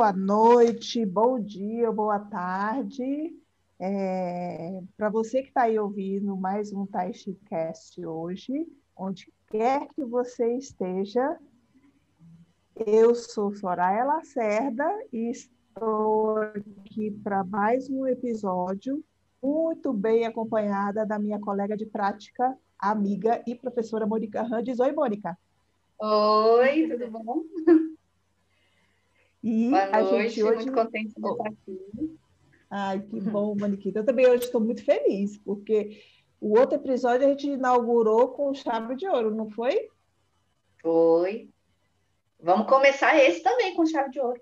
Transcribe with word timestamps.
boa 0.00 0.14
noite, 0.14 1.04
bom 1.04 1.38
dia, 1.38 1.92
boa 1.92 2.18
tarde. 2.18 3.36
É, 3.78 4.80
Para 4.96 5.10
você 5.10 5.42
que 5.42 5.48
está 5.48 5.64
aí 5.64 5.78
ouvindo 5.78 6.34
mais 6.38 6.72
um 6.72 6.86
Taishi 6.86 7.34
Cast 7.44 8.02
hoje, 8.02 8.66
onde 8.96 9.30
quer 9.50 9.88
que 9.88 10.02
você 10.02 10.56
esteja, 10.56 11.38
eu 12.74 13.14
sou 13.14 13.54
Soraya 13.54 14.02
Lacerda 14.04 14.88
e 15.12 15.28
estou 15.28 16.38
aqui 16.38 17.10
para 17.22 17.44
mais 17.44 17.90
um 17.90 18.06
episódio, 18.06 19.04
muito 19.42 19.92
bem 19.92 20.24
acompanhada 20.24 21.04
da 21.04 21.18
minha 21.18 21.38
colega 21.38 21.76
de 21.76 21.84
prática, 21.84 22.56
amiga 22.78 23.42
e 23.46 23.54
professora 23.54 24.06
Mônica 24.06 24.40
Randes. 24.40 24.80
Oi, 24.80 24.92
Mônica. 24.92 25.36
Oi, 26.00 26.88
tudo 26.88 27.10
bom? 27.10 27.42
E 29.42 29.70
Boa 29.70 29.84
a 29.84 30.02
noite, 30.02 30.28
gente 30.30 30.42
hoje. 30.42 30.56
muito 30.56 30.72
contente 30.72 31.14
de 31.14 31.26
estar 31.26 31.46
aqui. 31.48 32.18
Ai, 32.70 33.00
que 33.00 33.20
bom, 33.20 33.56
Moniquita. 33.56 34.00
Eu 34.00 34.04
também 34.04 34.26
hoje 34.26 34.44
estou 34.44 34.60
muito 34.60 34.84
feliz, 34.84 35.38
porque 35.38 36.02
o 36.40 36.58
outro 36.58 36.76
episódio 36.76 37.26
a 37.26 37.30
gente 37.30 37.48
inaugurou 37.48 38.28
com 38.28 38.54
chave 38.54 38.94
de 38.96 39.08
ouro, 39.08 39.34
não 39.34 39.50
foi? 39.50 39.88
Foi. 40.80 41.50
Vamos 42.38 42.68
começar 42.68 43.16
esse 43.16 43.42
também 43.42 43.74
com 43.74 43.84
chave 43.86 44.10
de 44.10 44.20
ouro. 44.20 44.40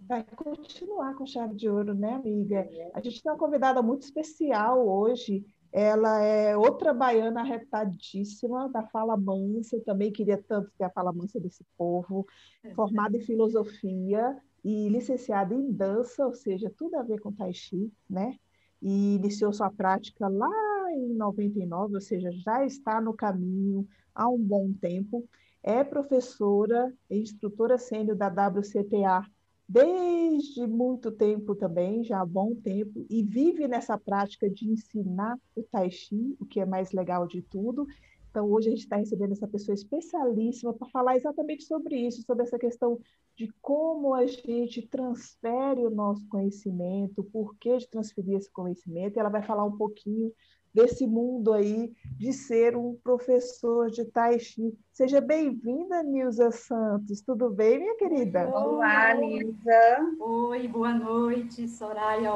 Vai 0.00 0.24
continuar 0.24 1.14
com 1.14 1.24
chave 1.24 1.54
de 1.54 1.68
ouro, 1.68 1.94
né, 1.94 2.14
amiga? 2.14 2.68
A 2.92 3.00
gente 3.00 3.22
tem 3.22 3.30
uma 3.30 3.38
convidada 3.38 3.80
muito 3.80 4.02
especial 4.02 4.86
hoje. 4.86 5.44
Ela 5.72 6.20
é 6.22 6.56
outra 6.56 6.92
baiana 6.92 7.42
retadíssima, 7.42 8.68
da 8.68 8.82
fala 8.82 9.16
mansa. 9.16 9.80
Também 9.80 10.12
queria 10.12 10.36
tanto 10.36 10.70
ter 10.76 10.84
a 10.84 10.90
fala 10.90 11.12
mansa 11.12 11.38
desse 11.38 11.64
povo. 11.76 12.26
Formada 12.74 13.16
em 13.16 13.20
filosofia 13.20 14.36
e 14.64 14.88
licenciada 14.88 15.54
em 15.54 15.72
dança, 15.72 16.26
ou 16.26 16.34
seja, 16.34 16.72
tudo 16.76 16.96
a 16.96 17.02
ver 17.02 17.20
com 17.20 17.32
Tai 17.32 17.52
Chi, 17.52 17.92
né? 18.08 18.36
E 18.82 19.16
iniciou 19.16 19.52
sua 19.52 19.70
prática 19.70 20.28
lá 20.28 20.50
em 20.92 21.14
99, 21.14 21.94
ou 21.94 22.00
seja, 22.00 22.30
já 22.32 22.64
está 22.64 23.00
no 23.00 23.14
caminho 23.14 23.86
há 24.14 24.28
um 24.28 24.38
bom 24.38 24.72
tempo. 24.72 25.28
É 25.62 25.84
professora 25.84 26.92
e 27.08 27.18
instrutora 27.18 27.78
sênior 27.78 28.16
da 28.16 28.28
WCTA 28.28 29.24
desde 29.70 30.66
muito 30.66 31.12
tempo 31.12 31.54
também, 31.54 32.02
já 32.02 32.20
há 32.20 32.26
bom 32.26 32.56
tempo, 32.56 33.06
e 33.08 33.22
vive 33.22 33.68
nessa 33.68 33.96
prática 33.96 34.50
de 34.50 34.68
ensinar 34.68 35.38
o 35.54 35.62
Tai 35.62 35.88
Chi, 35.88 36.36
o 36.40 36.44
que 36.44 36.58
é 36.58 36.66
mais 36.66 36.90
legal 36.90 37.24
de 37.24 37.40
tudo. 37.40 37.86
Então, 38.28 38.50
hoje 38.50 38.66
a 38.66 38.70
gente 38.70 38.80
está 38.80 38.96
recebendo 38.96 39.30
essa 39.30 39.46
pessoa 39.46 39.72
especialíssima 39.72 40.74
para 40.74 40.88
falar 40.88 41.16
exatamente 41.16 41.62
sobre 41.62 41.96
isso, 41.96 42.22
sobre 42.22 42.42
essa 42.42 42.58
questão 42.58 42.98
de 43.36 43.48
como 43.62 44.12
a 44.12 44.26
gente 44.26 44.82
transfere 44.88 45.86
o 45.86 45.90
nosso 45.90 46.26
conhecimento, 46.26 47.20
o 47.20 47.24
porquê 47.24 47.78
de 47.78 47.88
transferir 47.88 48.36
esse 48.36 48.50
conhecimento. 48.50 49.16
E 49.16 49.20
ela 49.20 49.28
vai 49.30 49.42
falar 49.42 49.64
um 49.64 49.76
pouquinho 49.76 50.32
desse 50.72 51.06
mundo 51.06 51.52
aí 51.52 51.92
de 52.16 52.32
ser 52.32 52.76
um 52.76 52.96
professor 53.02 53.90
de 53.90 54.04
Tai 54.04 54.38
Chi. 54.38 54.74
Seja 54.92 55.20
bem-vinda, 55.20 56.02
Nilza 56.02 56.50
Santos. 56.50 57.20
Tudo 57.20 57.50
bem, 57.50 57.78
minha 57.78 57.96
querida? 57.96 58.48
Olá, 58.48 59.14
Nilza. 59.14 60.16
Oi, 60.20 60.68
boa 60.68 60.92
noite, 60.92 61.68
Soraya. 61.68 62.30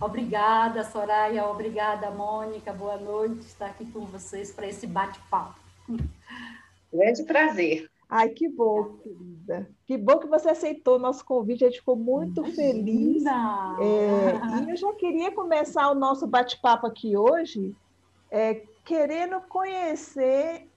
Obrigada, 0.00 0.84
Soraya. 0.84 1.46
Obrigada, 1.46 2.10
Mônica. 2.10 2.72
Boa 2.72 2.96
noite 2.96 3.40
estar 3.40 3.66
aqui 3.66 3.84
com 3.86 4.06
vocês 4.06 4.52
para 4.52 4.66
esse 4.66 4.86
bate-papo. 4.86 5.58
Grande 6.92 7.24
prazer. 7.24 7.90
Ai, 8.16 8.28
que 8.28 8.48
bom, 8.48 8.96
querida. 9.02 9.68
Que 9.84 9.98
bom 9.98 10.20
que 10.20 10.28
você 10.28 10.50
aceitou 10.50 10.94
o 10.94 11.00
nosso 11.00 11.24
convite, 11.24 11.64
a 11.64 11.68
gente 11.68 11.80
ficou 11.80 11.96
muito 11.96 12.42
Imagina. 12.42 12.54
feliz. 12.54 13.24
É, 13.26 14.62
e 14.62 14.70
eu 14.70 14.76
já 14.76 14.92
queria 14.92 15.32
começar 15.32 15.90
o 15.90 15.96
nosso 15.96 16.24
bate-papo 16.24 16.86
aqui 16.86 17.16
hoje, 17.16 17.74
é, 18.30 18.62
querendo 18.84 19.40
conhecer 19.48 20.70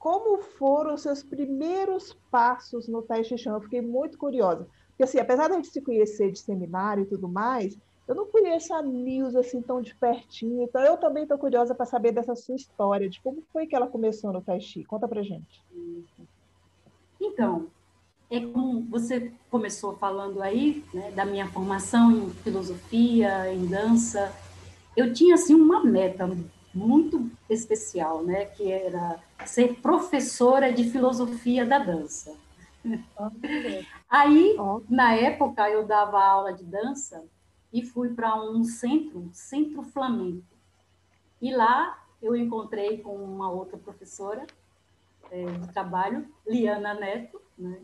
como 0.00 0.38
foram 0.42 0.94
os 0.94 1.02
seus 1.02 1.22
primeiros 1.22 2.12
passos 2.28 2.88
no 2.88 3.02
Tai 3.02 3.22
Chi 3.22 3.38
Chuan. 3.38 3.54
Eu 3.54 3.62
fiquei 3.62 3.80
muito 3.80 4.18
curiosa. 4.18 4.66
Porque, 4.88 5.04
assim, 5.04 5.20
apesar 5.20 5.46
de 5.46 5.52
a 5.52 5.56
gente 5.56 5.68
se 5.68 5.80
conhecer 5.80 6.32
de 6.32 6.40
seminário 6.40 7.04
e 7.04 7.06
tudo 7.06 7.28
mais, 7.28 7.78
eu 8.06 8.14
não 8.14 8.26
conheço 8.26 8.72
a 8.72 8.82
Nilza 8.82 9.40
assim 9.40 9.60
tão 9.60 9.82
de 9.82 9.94
pertinho. 9.94 10.62
Então, 10.62 10.80
eu 10.82 10.96
também 10.96 11.24
estou 11.24 11.38
curiosa 11.38 11.74
para 11.74 11.86
saber 11.86 12.12
dessa 12.12 12.36
sua 12.36 12.54
história, 12.54 13.08
de 13.08 13.20
como 13.20 13.42
foi 13.52 13.66
que 13.66 13.74
ela 13.74 13.88
começou 13.88 14.32
no 14.32 14.40
Tai 14.40 14.60
Chi. 14.60 14.84
Conta 14.84 15.08
pra 15.08 15.22
gente. 15.22 15.62
Então, 17.20 17.66
é 18.30 18.40
como 18.40 18.84
você 18.84 19.32
começou 19.50 19.96
falando 19.96 20.40
aí, 20.40 20.84
né, 20.94 21.10
da 21.10 21.24
minha 21.24 21.48
formação 21.48 22.12
em 22.12 22.30
filosofia, 22.30 23.52
em 23.52 23.66
dança. 23.66 24.32
Eu 24.96 25.12
tinha, 25.12 25.34
assim, 25.34 25.54
uma 25.54 25.82
meta 25.82 26.30
muito 26.72 27.28
especial, 27.50 28.22
né, 28.22 28.44
que 28.44 28.70
era 28.70 29.18
ser 29.44 29.80
professora 29.80 30.72
de 30.72 30.88
filosofia 30.90 31.66
da 31.66 31.78
dança. 31.80 32.36
Aí, 34.08 34.56
na 34.88 35.14
época, 35.14 35.68
eu 35.68 35.84
dava 35.84 36.22
aula 36.22 36.52
de 36.52 36.62
dança 36.62 37.24
e 37.76 37.82
fui 37.82 38.08
para 38.14 38.34
um 38.42 38.64
centro, 38.64 39.28
Centro 39.34 39.82
Flamengo. 39.82 40.42
E 41.42 41.54
lá 41.54 42.02
eu 42.22 42.34
encontrei 42.34 43.02
com 43.02 43.14
uma 43.14 43.50
outra 43.50 43.76
professora 43.76 44.46
é, 45.30 45.44
de 45.44 45.68
trabalho, 45.74 46.26
Liana 46.46 46.94
Neto, 46.94 47.38
né, 47.58 47.78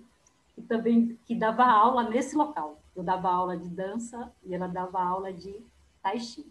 que 0.55 0.63
também 0.63 1.19
que 1.27 1.35
dava 1.35 1.65
aula 1.65 2.05
nesse 2.05 2.35
local. 2.35 2.81
Eu 2.97 3.03
dava 3.03 3.31
aula 3.31 3.55
de 3.55 3.69
dança 3.69 4.33
e 4.43 4.55
ela 4.55 4.67
dava 4.67 4.99
aula 4.99 5.31
de 5.31 5.55
tai 6.03 6.19
chi. 6.19 6.51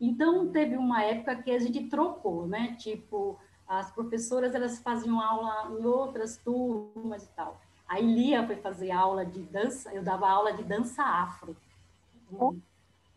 Então 0.00 0.50
teve 0.50 0.78
uma 0.78 1.02
época 1.02 1.36
que 1.36 1.50
a 1.50 1.58
gente 1.58 1.84
trocou, 1.88 2.46
né? 2.46 2.76
Tipo, 2.78 3.38
as 3.68 3.92
professoras 3.92 4.54
elas 4.54 4.78
faziam 4.78 5.20
aula 5.20 5.70
em 5.78 5.84
outras 5.84 6.38
turmas 6.38 7.24
e 7.24 7.28
tal. 7.28 7.60
Aí 7.86 8.02
Lia 8.04 8.46
foi 8.46 8.56
fazer 8.56 8.90
aula 8.90 9.24
de 9.24 9.42
dança, 9.42 9.92
eu 9.92 10.02
dava 10.02 10.28
aula 10.28 10.54
de 10.54 10.64
dança 10.64 11.02
afro. 11.02 11.54
Oh, 12.32 12.54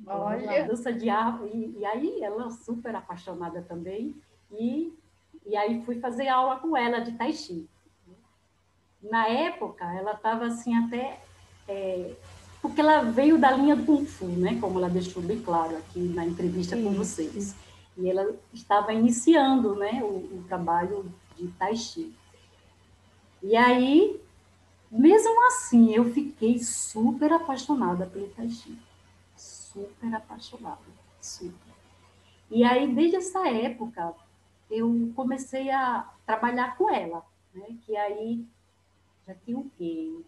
olha, 0.05 0.67
dança 0.67 0.93
de 0.93 1.09
afro 1.09 1.47
e, 1.47 1.77
e 1.79 1.85
aí 1.85 2.21
ela 2.21 2.49
super 2.49 2.95
apaixonada 2.95 3.61
também 3.61 4.15
e 4.51 4.93
e 5.47 5.55
aí 5.55 5.81
fui 5.85 5.99
fazer 5.99 6.27
aula 6.27 6.57
com 6.57 6.75
ela 6.75 6.99
de 6.99 7.13
tai 7.13 7.31
chi. 7.31 7.67
Na 9.01 9.27
época, 9.27 9.85
ela 9.93 10.11
estava 10.11 10.45
assim 10.45 10.75
até... 10.75 11.21
É, 11.67 12.13
porque 12.61 12.81
ela 12.81 13.01
veio 13.03 13.37
da 13.37 13.51
linha 13.51 13.75
do 13.75 13.85
Kung 13.85 14.05
Fu, 14.05 14.25
né? 14.25 14.57
Como 14.59 14.77
ela 14.77 14.89
deixou 14.89 15.23
bem 15.23 15.41
claro 15.41 15.77
aqui 15.77 15.99
na 15.99 16.25
entrevista 16.25 16.75
com 16.75 16.91
vocês. 16.91 17.55
E 17.97 18.09
ela 18.09 18.35
estava 18.53 18.91
iniciando 18.93 19.75
né, 19.75 20.01
o, 20.03 20.37
o 20.37 20.45
trabalho 20.47 21.09
de 21.37 21.47
Tai 21.49 21.75
Chi. 21.75 22.13
E 23.41 23.55
aí, 23.55 24.19
mesmo 24.91 25.47
assim, 25.47 25.93
eu 25.93 26.11
fiquei 26.11 26.59
super 26.59 27.31
apaixonada 27.31 28.05
pelo 28.05 28.27
Tai 28.29 28.49
Chi. 28.49 28.77
Super 29.77 30.15
apaixonada, 30.15 30.79
super. 31.21 31.75
E 32.49 32.63
aí, 32.63 32.91
desde 32.91 33.17
essa 33.17 33.47
época, 33.47 34.15
eu 34.71 35.11
comecei 35.15 35.69
a 35.69 36.09
trabalhar 36.25 36.75
com 36.75 36.89
ela, 36.89 37.23
né? 37.53 37.77
que 37.85 37.95
aí 37.95 38.43
já 39.27 39.35
tem 39.35 39.53
o 39.53 39.69
quê? 39.77 40.19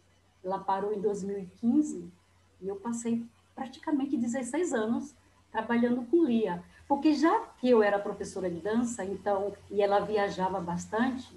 Ela 0.43 0.59
parou 0.59 0.93
em 0.93 1.01
2015 1.01 2.07
e 2.61 2.67
eu 2.67 2.75
passei 2.75 3.25
praticamente 3.55 4.15
16 4.15 4.71
anos 4.71 5.15
trabalhando 5.51 6.05
com 6.05 6.23
Lia, 6.23 6.63
porque 6.87 7.13
já 7.13 7.39
que 7.59 7.67
eu 7.67 7.81
era 7.81 7.97
professora 7.97 8.51
de 8.51 8.59
dança, 8.61 9.03
então 9.03 9.53
e 9.71 9.81
ela 9.81 9.99
viajava 9.99 10.59
bastante, 10.59 11.35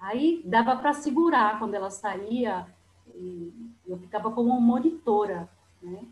aí 0.00 0.40
dava 0.42 0.74
para 0.76 0.94
segurar 0.94 1.58
quando 1.58 1.74
ela 1.74 1.90
saía, 1.90 2.66
eu 3.86 3.98
ficava 3.98 4.30
como 4.30 4.58
monitora, 4.58 5.48
né? 5.82 6.02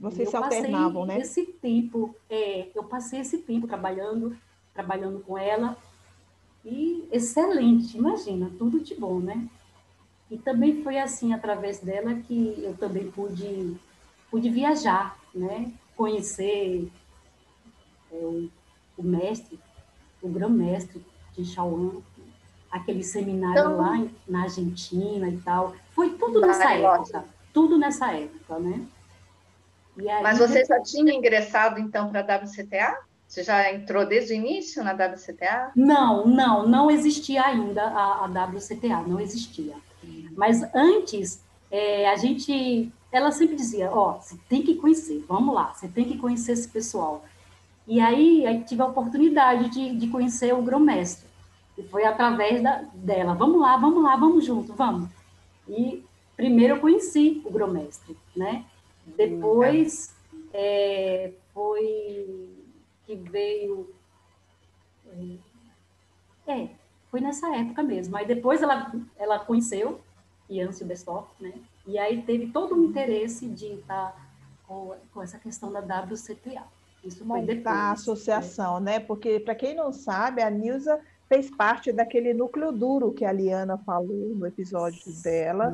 Vocês 0.00 0.30
se 0.30 0.36
alternavam, 0.36 1.04
né? 1.04 1.18
Esse 1.18 1.44
tempo, 1.44 2.16
é, 2.28 2.68
eu 2.74 2.84
passei 2.84 3.20
esse 3.20 3.36
tempo 3.38 3.66
trabalhando, 3.66 4.34
trabalhando 4.72 5.20
com 5.20 5.36
ela 5.36 5.76
e 6.64 7.06
excelente, 7.12 7.98
imagina, 7.98 8.50
tudo 8.58 8.80
de 8.80 8.94
bom, 8.94 9.20
né? 9.20 9.46
E 10.30 10.38
também 10.38 10.82
foi 10.82 10.98
assim 10.98 11.34
através 11.34 11.80
dela 11.80 12.14
que 12.14 12.62
eu 12.62 12.74
também 12.78 13.10
pude 13.10 13.76
pude 14.30 14.48
viajar, 14.48 15.18
né? 15.34 15.70
Conhecer 15.96 16.90
é, 18.10 18.14
o, 18.14 18.48
o, 18.96 19.02
mestre, 19.02 19.58
o 20.22 20.28
grão-mestre 20.28 21.04
de 21.36 21.44
Shaoan, 21.44 22.00
aquele 22.70 23.02
seminário 23.02 23.60
então, 23.60 23.76
lá 23.76 24.06
na 24.26 24.42
Argentina 24.44 25.28
e 25.28 25.36
tal. 25.38 25.74
Foi 25.90 26.10
tudo 26.10 26.40
nessa 26.40 26.72
época, 26.72 27.24
tudo 27.52 27.76
nessa 27.76 28.12
época, 28.12 28.58
né? 28.60 28.86
Aí, 29.98 30.22
Mas 30.22 30.38
você 30.38 30.64
já 30.64 30.80
tinha 30.80 31.12
ingressado, 31.12 31.78
então, 31.78 32.10
para 32.10 32.20
a 32.20 32.36
WCTA? 32.38 32.98
Você 33.26 33.44
já 33.44 33.72
entrou 33.72 34.04
desde 34.04 34.32
o 34.32 34.36
início 34.36 34.82
na 34.82 34.92
WCTA? 34.92 35.70
Não, 35.76 36.26
não, 36.26 36.66
não 36.66 36.90
existia 36.90 37.44
ainda 37.44 37.82
a, 37.82 38.24
a 38.24 38.46
WCTA, 38.46 39.02
não 39.06 39.20
existia. 39.20 39.74
Mas 40.36 40.62
antes, 40.74 41.40
é, 41.70 42.08
a 42.08 42.16
gente, 42.16 42.90
ela 43.12 43.30
sempre 43.30 43.54
dizia, 43.54 43.90
ó, 43.92 44.16
oh, 44.16 44.20
você 44.20 44.36
tem 44.48 44.62
que 44.62 44.74
conhecer, 44.74 45.24
vamos 45.28 45.54
lá, 45.54 45.72
você 45.72 45.86
tem 45.86 46.04
que 46.04 46.18
conhecer 46.18 46.52
esse 46.52 46.68
pessoal. 46.68 47.24
E 47.86 48.00
aí, 48.00 48.46
aí 48.46 48.62
tive 48.64 48.82
a 48.82 48.86
oportunidade 48.86 49.68
de, 49.70 49.94
de 49.96 50.08
conhecer 50.08 50.52
o 50.52 50.62
grão-mestre. 50.62 51.28
E 51.78 51.82
foi 51.84 52.04
através 52.04 52.62
da, 52.62 52.82
dela, 52.92 53.34
vamos 53.34 53.60
lá, 53.60 53.76
vamos 53.76 54.02
lá, 54.02 54.16
vamos 54.16 54.44
junto, 54.44 54.72
vamos. 54.72 55.08
E 55.68 56.04
primeiro 56.36 56.74
eu 56.74 56.80
conheci 56.80 57.40
o 57.44 57.50
grão-mestre, 57.50 58.16
né? 58.34 58.64
Depois 59.16 60.14
é, 60.52 61.32
foi 61.52 62.48
que 63.06 63.16
veio... 63.16 63.92
É, 66.46 66.68
foi 67.10 67.20
nessa 67.20 67.54
época 67.56 67.82
mesmo. 67.82 68.16
Aí 68.16 68.26
depois 68.26 68.62
ela, 68.62 68.92
ela 69.16 69.38
conheceu 69.38 70.00
Ian 70.48 70.72
Silberstoff, 70.72 71.28
né? 71.40 71.52
E 71.86 71.98
aí 71.98 72.22
teve 72.22 72.48
todo 72.48 72.74
o 72.74 72.84
interesse 72.84 73.46
de 73.46 73.66
estar 73.74 74.14
com, 74.66 74.94
com 75.12 75.22
essa 75.22 75.38
questão 75.38 75.72
da 75.72 75.80
WCTA. 75.80 76.64
Isso 77.04 77.24
foi 77.24 77.42
depois. 77.42 77.66
a 77.66 77.92
associação, 77.92 78.78
né? 78.78 78.98
né? 78.98 79.00
Porque, 79.00 79.40
para 79.40 79.54
quem 79.54 79.74
não 79.74 79.92
sabe, 79.92 80.42
a 80.42 80.50
Nilza 80.50 81.00
fez 81.30 81.48
parte 81.48 81.92
daquele 81.92 82.34
núcleo 82.34 82.72
duro 82.72 83.12
que 83.12 83.24
a 83.24 83.30
Liana 83.30 83.78
falou 83.78 84.34
no 84.34 84.44
episódio 84.46 85.00
dela, 85.22 85.72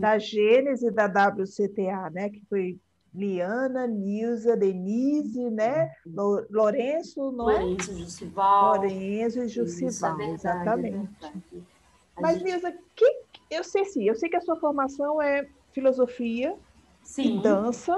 da 0.00 0.18
gênese 0.18 0.90
da 0.90 1.06
WCTA, 1.06 2.10
né? 2.10 2.28
Que 2.28 2.42
foi 2.50 2.80
Liana, 3.14 3.86
Nilza, 3.86 4.56
Denise, 4.56 5.48
né? 5.48 5.92
Lourenço, 6.50 7.30
não 7.30 7.48
é? 7.48 7.60
Lourenço, 7.60 7.96
Jussival. 7.96 8.74
Lourenço 8.74 9.42
e 9.42 9.48
Jussival, 9.48 10.20
é 10.20 10.30
exatamente. 10.32 11.08
É 11.24 12.20
Mas, 12.20 12.38
gente... 12.38 12.50
Nilza, 12.50 12.74
que, 12.96 13.20
eu 13.48 13.62
sei 13.62 13.84
sim, 13.84 14.02
eu 14.08 14.16
sei 14.16 14.28
que 14.28 14.36
a 14.36 14.40
sua 14.40 14.56
formação 14.56 15.22
é 15.22 15.46
filosofia 15.70 16.56
sim. 17.04 17.38
e 17.38 17.42
dança, 17.42 17.96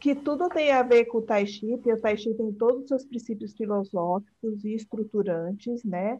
que 0.00 0.14
tudo 0.14 0.48
tem 0.48 0.72
a 0.72 0.82
ver 0.82 1.04
com 1.04 1.18
o 1.18 1.22
Tai 1.22 1.46
Chi, 1.46 1.66
porque 1.72 1.92
o 1.92 2.00
Tai 2.00 2.16
Chi 2.16 2.34
tem 2.34 2.52
todos 2.54 2.82
os 2.82 2.88
seus 2.88 3.04
princípios 3.04 3.52
filosóficos 3.52 4.64
e 4.64 4.74
estruturantes, 4.74 5.84
né? 5.84 6.18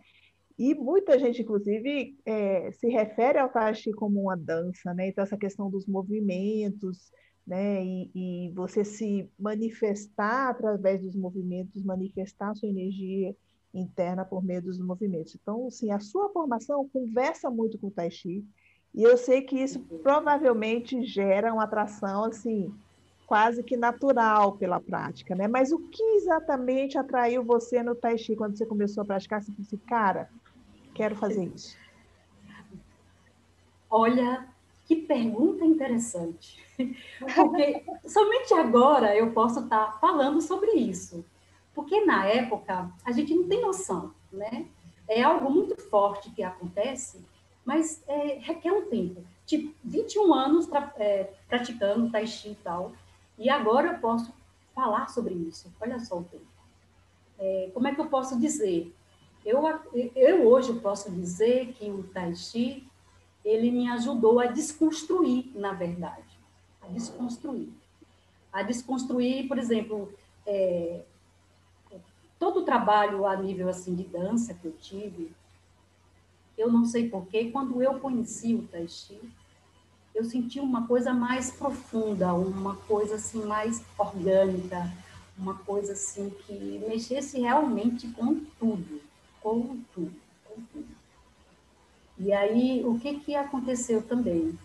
E 0.59 0.75
muita 0.75 1.19
gente, 1.19 1.41
inclusive, 1.41 2.19
é, 2.27 2.71
se 2.73 2.89
refere 2.89 3.39
ao 3.39 3.49
Tai 3.49 3.75
Chi 3.75 3.91
como 3.93 4.21
uma 4.21 4.37
dança, 4.37 4.93
né? 4.93 5.09
Então, 5.09 5.25
essa 5.25 5.39
questão 5.39 5.71
dos 5.71 5.87
movimentos, 5.87 7.11
né? 7.47 7.83
E, 7.83 8.11
e 8.15 8.53
você 8.53 8.85
se 8.85 9.27
manifestar 9.39 10.51
através 10.51 11.01
dos 11.01 11.17
movimentos, 11.17 11.83
manifestar 11.83 12.51
a 12.51 12.55
sua 12.55 12.69
energia 12.69 13.35
interna 13.73 14.27
por 14.27 14.45
meio 14.45 14.61
dos 14.61 14.79
movimentos. 14.79 15.35
Então, 15.41 15.69
assim, 15.69 15.91
a 15.91 16.01
sua 16.01 16.29
formação 16.31 16.87
conversa 16.93 17.51
muito 17.51 17.79
com 17.79 17.87
o 17.87 17.91
Tai 17.91 18.11
Chi, 18.11 18.45
e 18.95 19.03
eu 19.03 19.17
sei 19.17 19.41
que 19.41 19.57
isso 19.57 19.81
provavelmente 20.03 21.03
gera 21.05 21.53
uma 21.55 21.65
atração, 21.65 22.25
assim, 22.25 22.71
quase 23.31 23.63
que 23.63 23.77
natural 23.77 24.57
pela 24.57 24.81
prática, 24.81 25.37
né? 25.37 25.47
Mas 25.47 25.71
o 25.71 25.79
que 25.79 26.03
exatamente 26.17 26.99
atraiu 26.99 27.45
você 27.45 27.81
no 27.81 27.95
Tai 27.95 28.19
Chi 28.19 28.35
quando 28.35 28.59
você 28.59 28.67
começou 28.67 29.03
a 29.05 29.07
praticar? 29.07 29.41
Você 29.41 29.53
disse, 29.53 29.77
cara, 29.77 30.29
quero 30.93 31.15
fazer 31.15 31.45
isso. 31.45 31.79
Olha, 33.89 34.49
que 34.85 34.97
pergunta 34.97 35.65
interessante. 35.65 36.61
Porque 37.37 37.85
somente 38.05 38.53
agora 38.53 39.17
eu 39.17 39.31
posso 39.31 39.61
estar 39.61 40.01
falando 40.01 40.41
sobre 40.41 40.73
isso. 40.73 41.25
Porque 41.73 42.05
na 42.05 42.27
época 42.27 42.91
a 43.05 43.13
gente 43.13 43.33
não 43.33 43.47
tem 43.47 43.61
noção, 43.61 44.13
né? 44.33 44.67
É 45.07 45.23
algo 45.23 45.49
muito 45.49 45.81
forte 45.81 46.31
que 46.31 46.43
acontece, 46.43 47.25
mas 47.65 48.03
é, 48.09 48.41
requer 48.41 48.73
um 48.73 48.87
tempo. 48.87 49.23
Tipo, 49.47 49.73
21 49.85 50.35
anos 50.35 50.67
pra, 50.67 50.93
é, 50.97 51.33
praticando 51.49 52.11
Tai 52.11 52.27
Chi 52.27 52.51
e 52.51 52.55
tal, 52.57 52.93
e 53.41 53.49
agora 53.49 53.89
eu 53.89 53.99
posso 53.99 54.31
falar 54.75 55.09
sobre 55.09 55.33
isso. 55.33 55.73
Olha 55.81 55.99
só 55.99 56.19
o 56.19 56.25
tempo. 56.25 56.45
É, 57.39 57.71
como 57.73 57.89
é 57.89 57.95
que 57.95 58.01
eu 58.01 58.07
posso 58.07 58.39
dizer? 58.39 58.95
Eu, 59.45 59.63
eu 60.15 60.47
hoje 60.47 60.79
posso 60.81 61.11
dizer 61.11 61.73
que 61.73 61.91
o 61.91 62.03
Tai 62.03 62.35
Chi, 62.35 62.87
ele 63.43 63.71
me 63.71 63.89
ajudou 63.89 64.39
a 64.39 64.45
desconstruir, 64.45 65.51
na 65.55 65.73
verdade. 65.73 66.39
A 66.83 66.89
desconstruir. 66.89 67.71
A 68.53 68.63
desconstruir, 68.63 69.49
por 69.49 69.57
exemplo, 69.57 70.13
é, 70.47 71.01
todo 72.39 72.61
o 72.61 72.65
trabalho 72.65 73.25
a 73.25 73.35
nível 73.37 73.71
assim 73.71 73.95
de 73.95 74.05
dança 74.05 74.53
que 74.53 74.67
eu 74.67 74.73
tive, 74.73 75.33
eu 76.59 76.71
não 76.71 76.85
sei 76.85 77.09
porquê, 77.09 77.51
quando 77.51 77.83
eu 77.83 77.99
conheci 78.01 78.55
o 78.55 78.69
Tai 78.69 78.87
Chi, 78.87 79.19
eu 80.15 80.25
senti 80.25 80.61
uma 80.61 80.87
coisa 80.87 81.13
mais 81.13 81.51
profunda, 81.51 82.33
uma 82.35 82.77
coisa 82.77 83.15
assim 83.17 83.45
mais 83.45 83.83
orgânica, 83.99 84.93
uma 85.39 85.55
coisa 85.55 85.93
assim 85.93 86.31
que 86.47 86.83
mexesse 86.87 87.41
realmente 87.41 88.09
com 88.09 88.41
tudo, 88.59 89.01
com 89.41 89.79
tudo, 89.95 90.13
com 90.45 90.61
tudo. 90.73 91.01
E 92.19 92.33
aí, 92.33 92.85
o 92.85 92.99
que 92.99 93.19
que 93.21 93.35
aconteceu 93.35 94.03
também? 94.03 94.59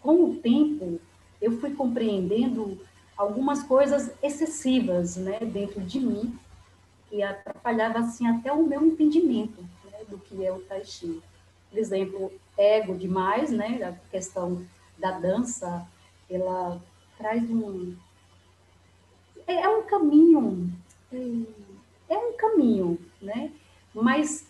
Com 0.00 0.30
o 0.30 0.36
tempo, 0.36 1.00
eu 1.40 1.58
fui 1.58 1.74
compreendendo 1.74 2.78
algumas 3.16 3.62
coisas 3.62 4.12
excessivas, 4.22 5.16
né, 5.16 5.40
dentro 5.40 5.80
de 5.80 5.98
mim, 5.98 6.38
que 7.08 7.22
atrapalhava 7.22 7.98
assim 7.98 8.26
até 8.28 8.52
o 8.52 8.64
meu 8.64 8.86
entendimento 8.86 9.60
né, 9.90 10.04
do 10.08 10.18
que 10.18 10.44
é 10.44 10.52
o 10.52 10.60
tai 10.60 10.84
chi. 10.84 11.20
Por 11.68 11.78
exemplo, 11.78 12.32
ego 12.60 12.94
demais, 12.94 13.50
né? 13.50 13.82
A 13.82 14.10
questão 14.10 14.64
da 14.98 15.12
dança, 15.12 15.86
ela 16.28 16.80
traz 17.16 17.42
um 17.50 17.96
é, 19.46 19.54
é 19.62 19.68
um 19.68 19.82
caminho, 19.82 20.72
é, 21.12 22.16
um 22.16 22.36
caminho, 22.36 22.98
né? 23.20 23.50
Mas 23.92 24.46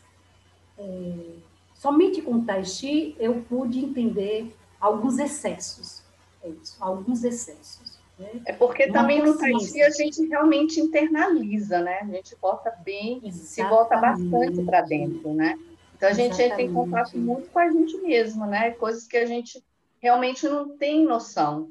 é, 0.79 1.15
somente 1.75 2.21
com 2.21 2.45
Tai 2.45 2.65
Chi 2.65 3.17
eu 3.19 3.43
pude 3.49 3.79
entender 3.79 4.55
alguns 4.81 5.19
excessos, 5.19 6.03
é 6.43 6.49
isso, 6.49 6.77
alguns 6.81 7.25
excessos. 7.25 7.99
Né? 8.19 8.43
É 8.45 8.53
porque 8.53 8.91
também 8.93 9.23
no 9.23 9.39
Tai 9.39 9.59
Chi 9.61 9.81
a 9.83 9.91
gente 9.91 10.27
realmente 10.27 10.81
internaliza, 10.81 11.81
né? 11.81 12.01
A 12.01 12.07
gente 12.07 12.37
bota 12.37 12.71
bem, 12.85 13.21
Exatamente. 13.25 13.37
se 13.37 13.63
volta 13.65 13.97
bastante 13.97 14.63
para 14.63 14.83
dentro, 14.83 15.33
né? 15.33 15.59
Então 16.01 16.09
a 16.09 16.15
gente 16.15 16.41
entra 16.41 16.63
em 16.63 16.73
contato 16.73 17.19
muito 17.19 17.51
com 17.51 17.59
a 17.59 17.71
gente 17.71 17.95
mesmo, 17.99 18.47
né? 18.47 18.71
Coisas 18.71 19.07
que 19.07 19.19
a 19.19 19.27
gente 19.27 19.63
realmente 20.01 20.49
não 20.49 20.71
tem 20.79 21.05
noção. 21.05 21.69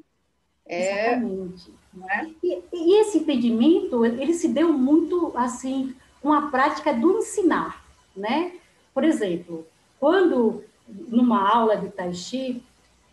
É, 0.64 1.14
Exatamente. 1.14 1.74
Né? 1.92 2.32
E, 2.40 2.62
e, 2.72 3.00
esse 3.00 3.18
entendimento, 3.18 4.06
ele 4.06 4.32
se 4.32 4.46
deu 4.46 4.72
muito 4.72 5.32
assim 5.34 5.96
com 6.22 6.32
a 6.32 6.48
prática 6.48 6.94
do 6.94 7.18
ensinar, 7.18 7.84
né? 8.16 8.52
Por 8.94 9.02
exemplo, 9.02 9.66
quando 9.98 10.62
numa 10.86 11.52
aula 11.52 11.76
de 11.76 11.88
Tai 11.88 12.14
Chi, 12.14 12.62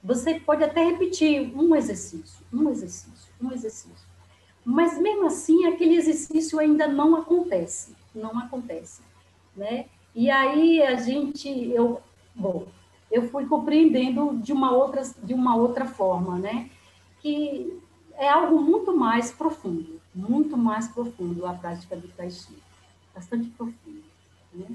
você 0.03 0.39
pode 0.39 0.63
até 0.63 0.83
repetir 0.83 1.51
um 1.57 1.75
exercício, 1.75 2.45
um 2.53 2.69
exercício, 2.69 3.33
um 3.41 3.51
exercício. 3.51 4.07
Mas 4.63 4.99
mesmo 4.99 5.25
assim, 5.25 5.65
aquele 5.65 5.95
exercício 5.95 6.59
ainda 6.59 6.87
não 6.87 7.15
acontece, 7.15 7.95
não 8.13 8.37
acontece, 8.37 9.01
né? 9.55 9.87
E 10.17 10.31
aí 10.31 10.81
a 10.81 10.95
gente, 10.95 11.47
eu, 11.69 12.01
bom, 12.33 12.65
eu 13.11 13.29
fui 13.29 13.45
compreendendo 13.45 14.35
de 14.37 14.51
uma 14.51 14.71
outra, 14.71 15.03
de 15.21 15.31
uma 15.31 15.55
outra 15.55 15.85
forma, 15.85 16.39
né? 16.39 16.71
Que 17.19 17.79
é 18.15 18.27
algo 18.27 18.59
muito 18.59 18.97
mais 18.97 19.31
profundo, 19.31 20.01
muito 20.15 20.57
mais 20.57 20.87
profundo 20.87 21.45
a 21.45 21.53
prática 21.53 21.95
do 21.95 22.07
Tai 22.07 22.31
Chi, 22.31 22.57
bastante 23.13 23.47
profundo, 23.49 24.03
né? 24.51 24.65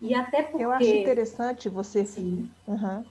E 0.00 0.14
até 0.14 0.44
porque... 0.44 0.64
Eu 0.64 0.70
acho 0.70 0.86
interessante 0.86 1.68
você... 1.68 2.04
Sim. 2.04 2.48
Uhum. 2.68 3.04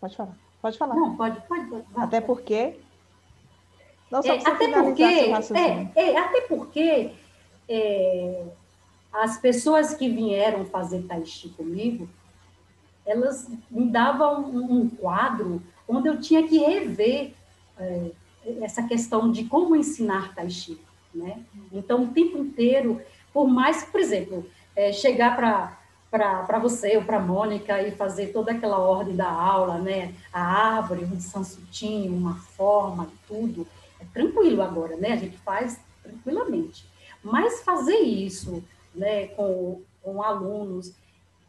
Pode 0.00 0.14
falar. 0.14 0.36
Pode 0.62 0.78
falar. 0.78 0.94
Não, 0.94 1.16
pode, 1.16 1.40
pode. 1.48 1.66
pode 1.66 1.84
até 1.96 2.20
porque... 2.20 2.78
Não, 4.08 4.22
só 4.22 4.34
é, 4.34 4.38
até 4.38 4.68
porque, 4.68 5.02
é, 5.02 5.92
é, 5.96 6.16
até 6.16 6.40
porque 6.42 7.12
é, 7.68 8.44
as 9.22 9.38
pessoas 9.38 9.94
que 9.94 10.08
vieram 10.08 10.64
fazer 10.64 11.02
tai 11.02 11.24
chi 11.24 11.48
comigo, 11.50 12.08
elas 13.04 13.48
me 13.70 13.90
davam 13.90 14.44
um, 14.44 14.80
um 14.80 14.88
quadro 14.88 15.62
onde 15.88 16.08
eu 16.08 16.20
tinha 16.20 16.46
que 16.46 16.58
rever 16.58 17.32
é, 17.78 18.10
essa 18.60 18.82
questão 18.82 19.30
de 19.32 19.44
como 19.44 19.74
ensinar 19.74 20.34
tai 20.34 20.50
chi, 20.50 20.78
né? 21.14 21.42
Então, 21.72 22.04
o 22.04 22.08
tempo 22.08 22.38
inteiro, 22.38 23.00
por 23.32 23.48
mais, 23.48 23.84
por 23.84 24.00
exemplo, 24.00 24.46
é, 24.76 24.92
chegar 24.92 25.36
para 25.36 25.78
para 26.10 26.58
você 26.58 26.96
ou 26.96 27.02
para 27.02 27.20
Mônica 27.20 27.82
e 27.82 27.90
fazer 27.90 28.28
toda 28.28 28.52
aquela 28.52 28.78
ordem 28.78 29.14
da 29.14 29.30
aula, 29.30 29.76
né? 29.76 30.14
A 30.32 30.40
árvore, 30.40 31.04
um 31.04 31.20
sansutinho, 31.20 32.14
uma 32.14 32.34
forma, 32.36 33.10
tudo. 33.26 33.66
É 34.00 34.06
tranquilo 34.06 34.62
agora, 34.62 34.96
né? 34.96 35.12
A 35.12 35.16
gente 35.16 35.36
faz 35.36 35.78
tranquilamente. 36.02 36.86
Mas 37.22 37.60
fazer 37.60 37.98
isso 37.98 38.64
né, 38.94 39.28
com, 39.28 39.82
com 40.02 40.22
alunos 40.22 40.94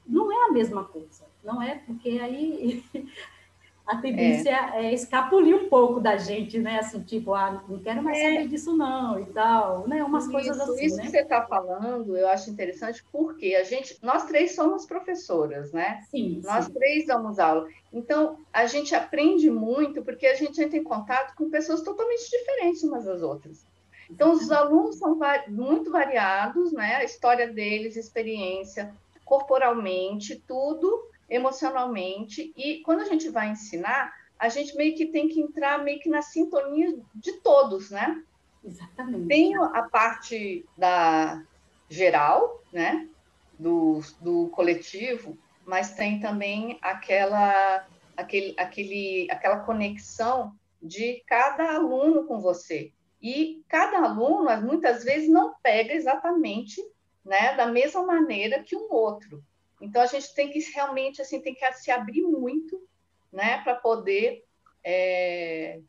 não 0.10 0.31
é 0.31 0.50
a 0.50 0.51
mesma 0.51 0.84
coisa, 0.84 1.24
não 1.43 1.62
é? 1.62 1.75
Porque 1.86 2.10
aí 2.19 2.84
a 3.86 3.98
tendência 3.98 4.50
é. 4.50 4.86
é 4.86 4.93
escapulir 4.93 5.55
um 5.55 5.69
pouco 5.69 6.00
da 6.00 6.17
gente, 6.17 6.58
né? 6.60 6.79
Assim, 6.79 7.01
tipo, 7.01 7.34
ah, 7.34 7.63
não 7.67 7.79
quero 7.79 8.03
mais 8.03 8.17
é. 8.17 8.24
saber 8.24 8.48
disso 8.48 8.75
não 8.75 9.19
e 9.19 9.25
tal, 9.27 9.88
né? 9.88 10.03
Umas 10.03 10.24
isso, 10.24 10.31
coisas 10.31 10.60
assim, 10.60 10.86
Isso 10.86 10.98
né? 10.98 11.03
que 11.03 11.10
você 11.10 11.22
está 11.22 11.46
falando, 11.46 12.17
eu 12.17 12.27
acho 12.27 12.50
interessante, 12.50 13.03
porque 13.12 13.55
a 13.55 13.63
gente, 13.63 13.98
nós 14.01 14.25
três 14.25 14.55
somos 14.55 14.86
professoras, 14.86 15.72
né? 15.72 16.01
Sim. 16.10 16.41
Nós 16.43 16.65
sim. 16.65 16.74
três 16.74 17.05
damos 17.05 17.39
aula. 17.39 17.67
Então, 17.93 18.38
a 18.51 18.65
gente 18.65 18.93
aprende 18.93 19.50
muito, 19.50 20.03
porque 20.03 20.25
a 20.27 20.36
gente 20.36 20.62
entra 20.62 20.77
em 20.77 20.84
contato 20.84 21.36
com 21.36 21.50
pessoas 21.50 21.81
totalmente 21.81 22.29
diferentes 22.29 22.84
umas 22.84 23.05
das 23.05 23.22
outras. 23.22 23.68
Então, 24.09 24.31
os 24.31 24.51
alunos 24.51 24.97
são 24.97 25.17
muito 25.47 25.91
variados, 25.91 26.71
né? 26.71 26.95
A 26.95 27.03
história 27.03 27.51
deles, 27.51 27.95
experiência, 27.95 28.95
corporalmente, 29.23 30.43
tudo 30.47 31.07
emocionalmente, 31.29 32.51
e 32.57 32.81
quando 32.81 33.01
a 33.01 33.05
gente 33.05 33.29
vai 33.29 33.49
ensinar, 33.49 34.11
a 34.37 34.49
gente 34.49 34.75
meio 34.75 34.95
que 34.95 35.05
tem 35.05 35.27
que 35.27 35.39
entrar 35.39 35.83
meio 35.83 35.99
que 35.99 36.09
na 36.09 36.21
sintonia 36.21 36.97
de 37.13 37.33
todos, 37.33 37.91
né? 37.91 38.23
Exatamente. 38.63 39.27
Tem 39.27 39.55
a 39.55 39.83
parte 39.83 40.65
da 40.77 41.43
geral, 41.87 42.63
né? 42.73 43.07
Do, 43.57 43.99
do 44.21 44.47
coletivo, 44.49 45.37
mas 45.65 45.93
tem 45.93 46.19
também 46.19 46.79
aquela, 46.81 47.85
aquele, 48.15 48.55
aquele, 48.57 49.27
aquela 49.29 49.59
conexão 49.59 50.55
de 50.81 51.21
cada 51.27 51.75
aluno 51.75 52.25
com 52.25 52.39
você. 52.39 52.91
E 53.21 53.63
cada 53.67 53.99
aluno, 53.99 54.49
muitas 54.61 55.03
vezes, 55.03 55.29
não 55.29 55.53
pega 55.61 55.93
exatamente 55.93 56.81
né, 57.23 57.55
da 57.55 57.67
mesma 57.67 58.05
maneira 58.05 58.63
que 58.63 58.75
um 58.75 58.91
outro. 58.91 59.43
Então 59.81 60.01
a 60.01 60.05
gente 60.05 60.33
tem 60.33 60.49
que 60.49 60.59
realmente 60.73 61.21
assim 61.21 61.41
tem 61.41 61.53
que 61.53 61.73
se 61.73 61.91
abrir 61.91 62.21
muito, 62.21 62.81
né, 63.31 63.61
para 63.63 63.75
poder 63.75 64.43
é, 64.83 65.79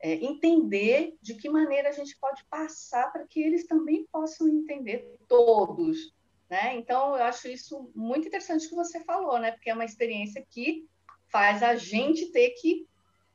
é, 0.00 0.14
entender 0.14 1.16
de 1.20 1.34
que 1.34 1.48
maneira 1.48 1.88
a 1.88 1.92
gente 1.92 2.16
pode 2.18 2.44
passar 2.46 3.10
para 3.12 3.26
que 3.26 3.40
eles 3.40 3.66
também 3.66 4.06
possam 4.10 4.48
entender 4.48 5.16
todos, 5.26 6.14
né? 6.48 6.76
Então 6.76 7.16
eu 7.16 7.22
acho 7.24 7.48
isso 7.48 7.90
muito 7.94 8.26
interessante 8.26 8.68
que 8.68 8.74
você 8.74 9.02
falou, 9.04 9.38
né? 9.38 9.52
Porque 9.52 9.70
é 9.70 9.74
uma 9.74 9.84
experiência 9.84 10.44
que 10.50 10.86
faz 11.28 11.62
a 11.62 11.76
gente 11.76 12.32
ter 12.32 12.50
que 12.50 12.86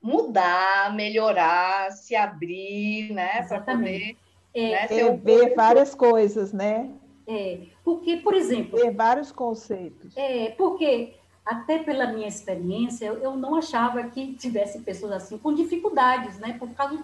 mudar, 0.04 0.94
melhorar, 0.94 1.92
se 1.92 2.14
abrir, 2.14 3.14
né, 3.14 3.44
para 3.44 3.62
poder 3.62 4.18
é, 4.54 4.94
né, 4.94 5.06
um 5.06 5.18
ver 5.18 5.56
várias 5.56 5.96
coisas, 5.96 6.52
né? 6.52 6.92
É, 7.26 7.62
porque, 7.84 8.18
por 8.18 8.36
exemplo. 8.36 8.78
Ter 8.78 8.92
vários 8.92 9.32
conceitos. 9.32 10.16
É, 10.16 10.50
porque, 10.52 11.16
até 11.46 11.80
pela 11.80 12.08
minha 12.08 12.28
experiência, 12.28 13.06
eu 13.06 13.36
não 13.36 13.56
achava 13.56 14.04
que 14.04 14.34
tivesse 14.34 14.82
pessoas 14.82 15.14
assim 15.14 15.38
com 15.38 15.54
dificuldades, 15.54 16.38
né? 16.38 16.58
Por 16.60 16.70
causa 16.72 17.02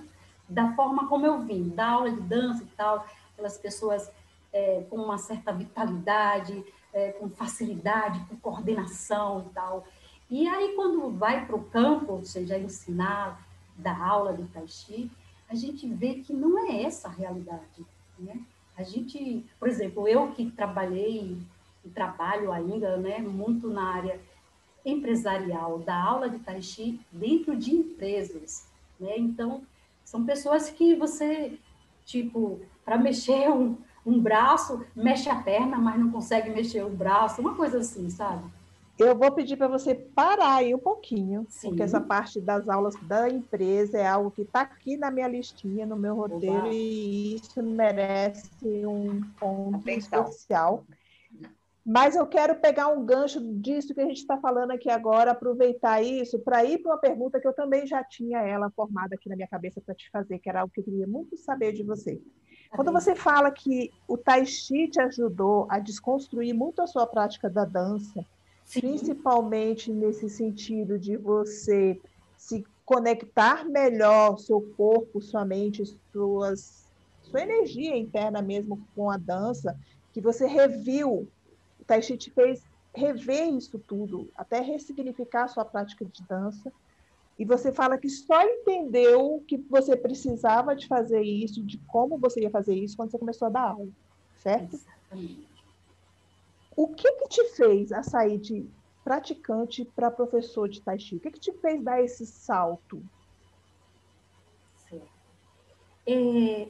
da 0.47 0.73
forma 0.73 1.07
como 1.07 1.25
eu 1.25 1.39
vim, 1.39 1.69
da 1.69 1.87
aula 1.87 2.11
de 2.11 2.21
dança 2.21 2.63
e 2.63 2.75
tal, 2.75 3.05
aquelas 3.33 3.57
pessoas 3.57 4.11
é, 4.51 4.83
com 4.89 4.97
uma 4.97 5.17
certa 5.17 5.53
vitalidade, 5.53 6.63
é, 6.93 7.11
com 7.13 7.29
facilidade, 7.29 8.19
com 8.27 8.35
coordenação 8.37 9.45
e 9.49 9.53
tal. 9.53 9.85
E 10.29 10.48
aí, 10.48 10.74
quando 10.75 11.09
vai 11.09 11.45
para 11.45 11.55
o 11.55 11.63
campo, 11.65 12.13
ou 12.13 12.25
seja, 12.25 12.57
ensinar, 12.57 13.43
da 13.75 13.98
aula 13.98 14.33
do 14.33 14.45
Tai 14.48 14.67
Chi, 14.67 15.09
a 15.50 15.55
gente 15.55 15.88
vê 15.88 16.15
que 16.15 16.33
não 16.33 16.67
é 16.67 16.83
essa 16.83 17.07
a 17.07 17.12
realidade, 17.12 17.86
né? 18.17 18.39
A 18.77 18.83
gente, 18.83 19.43
por 19.59 19.67
exemplo, 19.67 20.07
eu 20.07 20.31
que 20.31 20.51
trabalhei 20.51 21.38
e 21.83 21.89
trabalho 21.89 22.51
ainda, 22.51 22.98
né, 22.98 23.19
muito 23.19 23.67
na 23.69 23.83
área 23.83 24.19
empresarial 24.86 25.79
da 25.79 26.01
aula 26.01 26.29
de 26.29 26.39
Tai 26.39 26.62
Chi 26.62 27.00
dentro 27.12 27.55
de 27.55 27.74
empresas, 27.74 28.67
né? 29.00 29.17
Então, 29.17 29.63
são 30.03 30.25
pessoas 30.25 30.69
que 30.69 30.95
você, 30.95 31.57
tipo, 32.05 32.59
para 32.86 32.98
mexer 32.98 33.50
um, 33.50 33.77
um 34.05 34.19
braço, 34.19 34.86
mexe 34.95 35.29
a 35.29 35.36
perna, 35.36 35.77
mas 35.77 36.00
não 36.00 36.12
consegue 36.12 36.50
mexer 36.50 36.86
o 36.86 36.89
braço, 36.89 37.41
uma 37.41 37.55
coisa 37.55 37.79
assim, 37.79 38.09
sabe? 38.09 38.43
Eu 38.99 39.17
vou 39.17 39.31
pedir 39.31 39.55
para 39.55 39.69
você 39.69 39.95
parar 39.95 40.55
aí 40.55 40.75
um 40.75 40.79
pouquinho, 40.79 41.45
Sim. 41.47 41.69
porque 41.69 41.83
essa 41.83 42.01
parte 42.01 42.41
das 42.41 42.67
aulas 42.67 42.95
da 43.03 43.29
empresa 43.29 43.97
é 43.97 44.05
algo 44.05 44.29
que 44.29 44.41
está 44.41 44.61
aqui 44.61 44.97
na 44.97 45.09
minha 45.09 45.27
listinha, 45.27 45.85
no 45.85 45.95
meu 45.95 46.15
roteiro, 46.15 46.57
Oba. 46.57 46.67
e 46.67 47.35
isso 47.35 47.63
merece 47.63 48.85
um 48.85 49.21
ponto 49.39 49.77
Atenção. 49.77 50.23
especial. 50.23 50.83
Mas 51.85 52.15
eu 52.15 52.27
quero 52.27 52.55
pegar 52.55 52.89
um 52.89 53.05
gancho 53.05 53.39
disso 53.55 53.93
que 53.93 54.01
a 54.01 54.05
gente 54.05 54.17
está 54.17 54.37
falando 54.37 54.71
aqui 54.71 54.89
agora, 54.89 55.31
aproveitar 55.31 56.01
isso 56.03 56.37
para 56.39 56.63
ir 56.65 56.79
para 56.79 56.91
uma 56.91 56.99
pergunta 56.99 57.39
que 57.39 57.47
eu 57.47 57.53
também 57.53 57.87
já 57.87 58.03
tinha 58.03 58.39
ela 58.41 58.69
formada 58.69 59.15
aqui 59.15 59.29
na 59.29 59.35
minha 59.35 59.47
cabeça 59.47 59.81
para 59.81 59.95
te 59.95 60.09
fazer, 60.11 60.39
que 60.39 60.49
era 60.49 60.59
algo 60.59 60.73
que 60.73 60.81
eu 60.81 60.83
queria 60.83 61.07
muito 61.07 61.37
saber 61.37 61.71
de 61.71 61.83
você. 61.83 62.21
Quando 62.71 62.91
você 62.91 63.15
fala 63.15 63.49
que 63.49 63.91
o 64.07 64.17
Tai 64.17 64.45
Chi 64.45 64.89
te 64.89 65.01
ajudou 65.01 65.65
a 65.69 65.79
desconstruir 65.79 66.53
muito 66.53 66.81
a 66.81 66.85
sua 66.85 67.07
prática 67.07 67.49
da 67.49 67.65
dança, 67.65 68.23
Sim. 68.69 68.81
principalmente 68.81 69.91
nesse 69.91 70.29
sentido 70.29 70.99
de 70.99 71.17
você 71.17 71.99
se 72.38 72.63
conectar 72.85 73.67
melhor 73.67 74.38
seu 74.38 74.61
corpo, 74.77 75.19
sua 75.19 75.43
mente, 75.43 75.83
suas, 76.11 76.88
sua 77.23 77.41
energia 77.41 77.97
interna 77.97 78.43
mesmo 78.43 78.88
com 78.95 79.09
a 79.09 79.17
dança, 79.17 79.75
que 80.13 80.21
você 80.21 80.45
reviu, 80.45 81.27
o 81.79 81.85
Tai 81.85 82.01
Chi 82.01 82.15
te 82.15 82.31
fez 82.31 82.63
rever 82.95 83.53
isso 83.55 83.79
tudo, 83.79 84.29
até 84.35 84.61
ressignificar 84.61 85.45
a 85.45 85.47
sua 85.47 85.65
prática 85.65 86.05
de 86.05 86.23
dança. 86.27 86.71
E 87.39 87.45
você 87.45 87.71
fala 87.71 87.97
que 87.97 88.09
só 88.09 88.41
entendeu 88.43 89.43
que 89.47 89.57
você 89.69 89.95
precisava 89.95 90.75
de 90.75 90.88
fazer 90.88 91.21
isso, 91.21 91.63
de 91.65 91.79
como 91.88 92.19
você 92.19 92.41
ia 92.41 92.51
fazer 92.51 92.75
isso, 92.75 92.97
quando 92.97 93.11
você 93.11 93.17
começou 93.17 93.47
a 93.47 93.51
dar 93.51 93.69
aula, 93.69 93.88
certo? 94.35 94.75
Exatamente. 94.75 95.48
O 96.79 96.88
que, 96.88 97.12
que 97.12 97.27
te 97.27 97.43
fez 97.57 97.91
a 97.91 98.01
sair 98.01 98.38
de 98.38 98.65
praticante 99.03 99.83
para 99.83 100.09
professor 100.09 100.69
de 100.69 100.81
Tai 100.81 100.98
Chi? 100.98 101.17
O 101.17 101.19
que, 101.19 101.29
que 101.29 101.38
te 101.38 101.51
fez 101.51 101.83
dar 101.83 102.01
esse 102.01 102.25
salto? 102.25 103.03
É, 106.07 106.69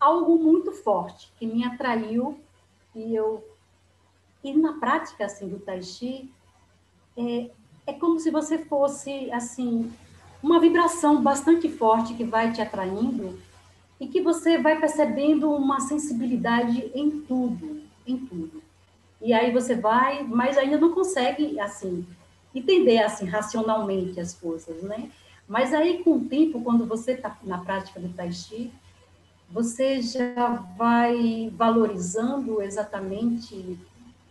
algo 0.00 0.36
muito 0.36 0.72
forte 0.72 1.32
que 1.38 1.46
me 1.46 1.64
atraiu 1.64 2.40
e 2.96 3.14
eu 3.14 3.48
e 4.42 4.52
na 4.52 4.72
prática 4.80 5.26
assim 5.26 5.48
do 5.48 5.60
Tai 5.60 5.80
Chi 5.80 6.34
é, 7.16 7.48
é 7.86 7.92
como 7.92 8.18
se 8.18 8.28
você 8.28 8.58
fosse 8.58 9.30
assim 9.30 9.92
uma 10.42 10.58
vibração 10.58 11.22
bastante 11.22 11.68
forte 11.68 12.14
que 12.14 12.24
vai 12.24 12.52
te 12.52 12.60
atraindo 12.60 13.38
e 14.00 14.08
que 14.08 14.20
você 14.20 14.58
vai 14.58 14.80
percebendo 14.80 15.50
uma 15.50 15.78
sensibilidade 15.80 16.90
em 16.94 17.20
tudo, 17.20 17.83
em 18.06 18.18
tudo. 18.18 18.62
E 19.20 19.32
aí 19.32 19.52
você 19.52 19.74
vai, 19.74 20.22
mas 20.22 20.58
ainda 20.58 20.78
não 20.78 20.92
consegue, 20.92 21.58
assim, 21.58 22.06
entender, 22.54 22.98
assim, 22.98 23.26
racionalmente 23.26 24.20
as 24.20 24.34
coisas, 24.34 24.82
né? 24.82 25.10
Mas 25.48 25.74
aí, 25.74 26.02
com 26.02 26.16
o 26.16 26.24
tempo, 26.24 26.62
quando 26.62 26.86
você 26.86 27.12
está 27.12 27.36
na 27.42 27.58
prática 27.58 28.00
do 28.00 28.08
Tai 28.10 28.32
Chi, 28.32 28.72
você 29.50 30.00
já 30.00 30.54
vai 30.76 31.50
valorizando 31.54 32.62
exatamente 32.62 33.78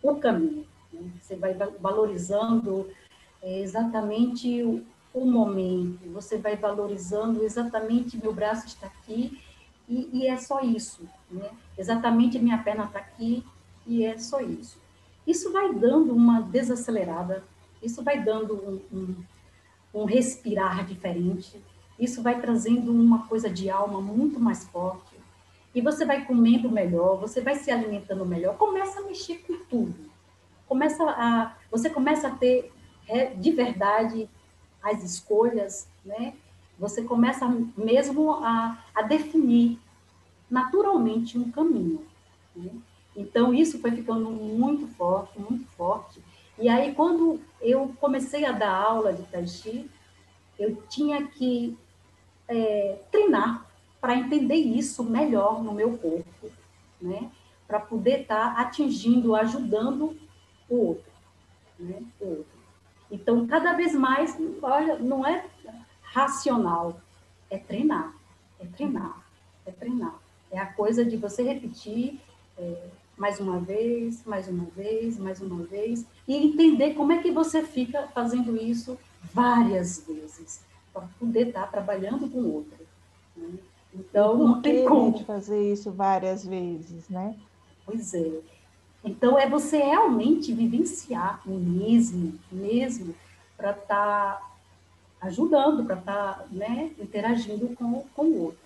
o 0.02 0.16
caminho. 0.16 0.66
Né? 0.92 1.10
Você 1.20 1.36
vai 1.36 1.54
valorizando 1.54 2.90
é, 3.42 3.60
exatamente 3.60 4.62
o, 4.62 4.84
o, 5.12 5.24
momento, 5.24 6.10
você 6.12 6.36
vai 6.36 6.56
valorizando 6.56 7.44
exatamente 7.44 8.18
meu 8.18 8.32
braço 8.32 8.66
está 8.66 8.86
aqui 8.86 9.40
e, 9.88 10.08
e 10.12 10.26
é 10.26 10.36
só 10.36 10.60
isso. 10.60 11.08
Né? 11.30 11.48
Exatamente 11.78 12.38
minha 12.38 12.58
perna 12.58 12.84
está 12.84 12.98
aqui 12.98 13.44
e 13.86 14.04
é 14.04 14.18
só 14.18 14.40
isso. 14.40 14.78
Isso 15.26 15.52
vai 15.52 15.72
dando 15.72 16.14
uma 16.14 16.40
desacelerada, 16.40 17.44
isso 17.82 18.02
vai 18.02 18.22
dando 18.22 18.54
um, 18.54 18.96
um, 18.96 19.16
um 19.94 20.04
respirar 20.04 20.84
diferente, 20.84 21.62
isso 21.98 22.22
vai 22.22 22.40
trazendo 22.40 22.92
uma 22.92 23.26
coisa 23.26 23.48
de 23.48 23.70
alma 23.70 24.00
muito 24.00 24.38
mais 24.40 24.64
forte. 24.64 25.14
E 25.74 25.80
você 25.80 26.04
vai 26.04 26.24
comendo 26.24 26.70
melhor, 26.70 27.18
você 27.18 27.40
vai 27.40 27.56
se 27.56 27.70
alimentando 27.70 28.24
melhor, 28.24 28.56
começa 28.56 29.00
a 29.00 29.04
mexer 29.04 29.44
com 29.46 29.58
tudo. 29.64 29.94
Começa 30.68 31.04
a, 31.04 31.56
você 31.70 31.90
começa 31.90 32.28
a 32.28 32.30
ter 32.30 32.72
é, 33.08 33.26
de 33.26 33.50
verdade 33.50 34.28
as 34.82 35.02
escolhas, 35.02 35.88
né? 36.04 36.34
Você 36.78 37.02
começa 37.02 37.46
mesmo 37.76 38.32
a, 38.32 38.78
a 38.94 39.02
definir 39.02 39.78
naturalmente 40.50 41.38
um 41.38 41.50
caminho. 41.50 42.04
Né? 42.54 42.70
Então, 43.16 43.54
isso 43.54 43.80
foi 43.80 43.92
ficando 43.92 44.30
muito 44.30 44.86
forte, 44.94 45.38
muito 45.38 45.66
forte. 45.72 46.20
E 46.58 46.68
aí, 46.68 46.94
quando 46.94 47.40
eu 47.60 47.94
comecei 48.00 48.44
a 48.44 48.52
dar 48.52 48.70
aula 48.70 49.12
de 49.12 49.22
Tai 49.24 49.46
Chi, 49.46 49.90
eu 50.58 50.76
tinha 50.88 51.26
que 51.26 51.76
é, 52.48 52.98
treinar 53.10 53.66
para 54.00 54.16
entender 54.16 54.56
isso 54.56 55.02
melhor 55.02 55.62
no 55.62 55.72
meu 55.72 55.96
corpo, 55.96 56.50
né? 57.00 57.30
Para 57.66 57.80
poder 57.80 58.22
estar 58.22 58.54
tá 58.54 58.60
atingindo, 58.60 59.34
ajudando 59.34 60.16
o 60.68 60.88
outro, 60.88 61.10
né? 61.78 62.02
O 62.20 62.28
outro. 62.28 62.54
Então, 63.10 63.46
cada 63.46 63.72
vez 63.74 63.94
mais, 63.94 64.36
olha, 64.62 64.98
não 64.98 65.26
é 65.26 65.46
racional, 66.02 67.00
é 67.48 67.58
treinar, 67.58 68.14
é 68.60 68.66
treinar, 68.66 69.24
é 69.64 69.70
treinar. 69.70 70.18
É 70.50 70.58
a 70.58 70.66
coisa 70.66 71.04
de 71.04 71.16
você 71.16 71.42
repetir 71.42 72.20
é, 72.56 72.88
mais 73.16 73.38
uma 73.38 73.60
vez, 73.60 74.24
mais 74.24 74.48
uma 74.48 74.64
vez, 74.76 75.18
mais 75.18 75.40
uma 75.40 75.62
vez, 75.64 76.04
e 76.26 76.36
entender 76.36 76.94
como 76.94 77.12
é 77.12 77.22
que 77.22 77.30
você 77.30 77.62
fica 77.62 78.08
fazendo 78.14 78.56
isso 78.56 78.98
várias 79.32 80.04
vezes, 80.06 80.60
para 80.92 81.06
poder 81.18 81.48
estar 81.48 81.66
trabalhando 81.70 82.28
com 82.28 82.38
o 82.38 82.54
outro. 82.54 82.78
Né? 83.36 83.58
Então, 83.94 84.36
não 84.36 84.60
tem 84.60 84.84
como 84.84 85.16
fazer 85.24 85.72
isso 85.72 85.92
várias 85.92 86.44
vezes, 86.44 87.08
né? 87.08 87.36
Pois 87.86 88.12
é. 88.14 88.40
Então, 89.04 89.38
é 89.38 89.48
você 89.48 89.78
realmente 89.78 90.52
vivenciar 90.52 91.40
mesmo, 91.46 92.38
mesmo, 92.50 93.14
para 93.56 93.70
estar 93.70 93.86
tá 93.86 94.50
ajudando, 95.20 95.84
para 95.84 95.98
estar 95.98 96.38
tá, 96.38 96.44
né, 96.50 96.90
interagindo 96.98 97.68
com, 97.76 98.04
com 98.16 98.24
o 98.24 98.42
outro. 98.44 98.63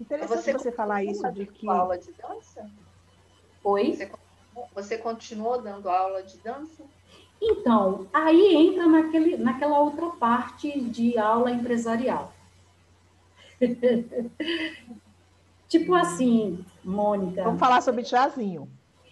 Interessante 0.00 0.42
você, 0.42 0.52
você 0.52 0.72
falar 0.72 1.04
isso 1.04 1.30
de 1.32 1.46
que... 1.46 1.68
aula 1.68 1.98
de 1.98 2.12
dança? 2.12 2.70
Oi? 3.64 3.94
Você, 3.94 4.10
você 4.74 4.98
continuou 4.98 5.60
dando 5.60 5.88
aula 5.88 6.22
de 6.22 6.38
dança? 6.38 6.84
Então, 7.40 8.06
aí 8.12 8.54
entra 8.54 8.86
naquele, 8.86 9.36
naquela 9.36 9.78
outra 9.80 10.08
parte 10.10 10.80
de 10.80 11.18
aula 11.18 11.50
empresarial. 11.50 12.32
tipo 15.68 15.94
assim, 15.94 16.64
Mônica. 16.84 17.44
Vamos 17.44 17.60
falar 17.60 17.80
sobre 17.80 18.04
chazinho. 18.04 18.68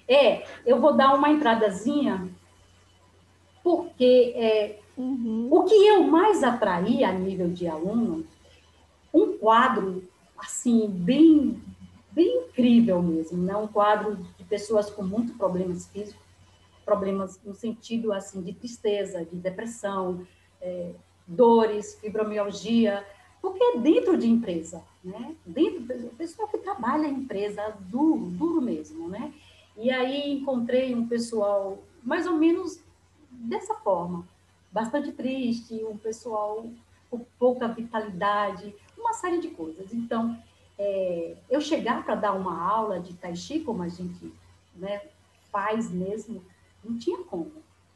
É, 0.09 0.47
eu 0.65 0.81
vou 0.81 0.95
dar 0.95 1.15
uma 1.15 1.31
entradazinha, 1.31 2.29
porque 3.63 4.33
é, 4.37 4.79
uhum. 4.97 5.49
o 5.51 5.65
que 5.65 5.75
eu 5.75 6.05
mais 6.05 6.43
atraí 6.43 7.05
a 7.05 7.13
nível 7.13 7.49
de 7.49 7.67
aluno, 7.67 8.25
um 9.13 9.37
quadro 9.37 10.03
assim 10.39 10.89
bem 10.89 11.61
bem 12.11 12.45
incrível 12.45 13.03
mesmo, 13.03 13.43
né? 13.43 13.55
Um 13.57 13.69
quadro 13.69 14.17
de 14.17 14.45
pessoas 14.45 14.89
com 14.89 15.03
muitos 15.03 15.37
problemas 15.37 15.87
físicos, 15.89 16.23
problemas 16.85 17.39
no 17.45 17.55
sentido 17.55 18.11
assim 18.11 18.41
de 18.41 18.55
tristeza, 18.55 19.23
de 19.23 19.37
depressão, 19.37 20.27
é, 20.61 20.93
dores, 21.27 21.95
fibromialgia, 22.01 23.05
porque 23.43 23.63
é 23.63 23.79
dentro 23.79 24.17
de 24.17 24.27
empresa, 24.29 24.83
né? 25.05 25.37
Dentro 25.45 25.81
do 25.81 26.17
pessoal 26.17 26.49
que 26.49 26.59
trabalha 26.59 27.07
em 27.07 27.15
empresa, 27.15 27.77
duro, 27.81 28.25
duro 28.31 28.63
mesmo, 28.63 29.09
né? 29.09 29.33
E 29.77 29.91
aí 29.91 30.33
encontrei 30.33 30.95
um 30.95 31.07
pessoal 31.07 31.79
mais 32.03 32.27
ou 32.27 32.37
menos 32.37 32.81
dessa 33.31 33.75
forma, 33.75 34.27
bastante 34.73 35.13
triste, 35.13 35.85
um 35.85 35.99
pessoal 35.99 36.65
com 37.11 37.25
pouca 37.39 37.69
vitalidade, 37.69 38.75
uma 39.07 39.15
série 39.15 39.41
de 39.41 39.49
coisas. 39.49 39.93
Então, 39.93 40.37
é, 40.79 41.37
eu 41.49 41.61
chegar 41.61 42.05
para 42.05 42.15
dar 42.15 42.33
uma 42.33 42.61
aula 42.61 43.01
de 43.01 43.15
Tai 43.15 43.35
Chi, 43.35 43.61
como 43.61 43.83
a 43.83 43.89
gente 43.89 44.33
né, 44.75 45.03
faz 45.51 45.91
mesmo, 45.91 46.43
não 46.85 46.99
tinha 46.99 47.19
como. 47.25 47.53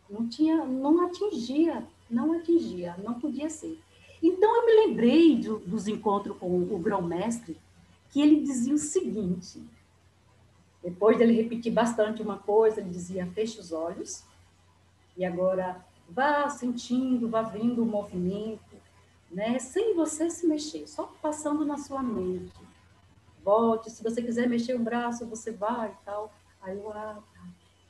Não 0.08 0.28
tinha, 0.28 0.64
não 0.64 1.04
atingia, 1.06 1.86
não 2.10 2.32
atingia, 2.32 2.96
não 2.98 3.14
podia 3.14 3.48
ser. 3.48 3.80
Então, 4.22 4.56
eu 4.56 4.66
me 4.66 4.86
lembrei 4.86 5.36
do, 5.36 5.58
dos 5.58 5.86
encontros 5.88 6.36
com 6.36 6.46
o 6.46 6.78
grão-mestre, 6.78 7.56
que 8.10 8.20
ele 8.20 8.42
dizia 8.42 8.74
o 8.74 8.78
seguinte, 8.78 9.62
depois 10.82 11.16
dele 11.16 11.32
repetir 11.32 11.72
bastante 11.72 12.22
uma 12.22 12.38
coisa, 12.38 12.80
ele 12.80 12.90
dizia, 12.90 13.26
feche 13.26 13.60
os 13.60 13.72
olhos, 13.72 14.24
e 15.16 15.24
agora 15.24 15.84
vá 16.08 16.48
sentindo, 16.48 17.28
vá 17.28 17.42
vendo 17.42 17.82
o 17.82 17.86
movimento, 17.86 18.69
né? 19.30 19.58
sem 19.58 19.94
você 19.94 20.28
se 20.28 20.46
mexer, 20.46 20.86
só 20.88 21.10
passando 21.22 21.64
na 21.64 21.78
sua 21.78 22.02
mente. 22.02 22.52
Volte, 23.44 23.90
se 23.90 24.02
você 24.02 24.20
quiser 24.20 24.48
mexer 24.48 24.74
o 24.74 24.82
braço, 24.82 25.26
você 25.26 25.50
vai 25.50 25.90
e 25.90 26.04
tal. 26.04 26.32
Aí 26.60 26.76
eu, 26.76 26.90
ah, 26.90 27.18
tá. 27.32 27.40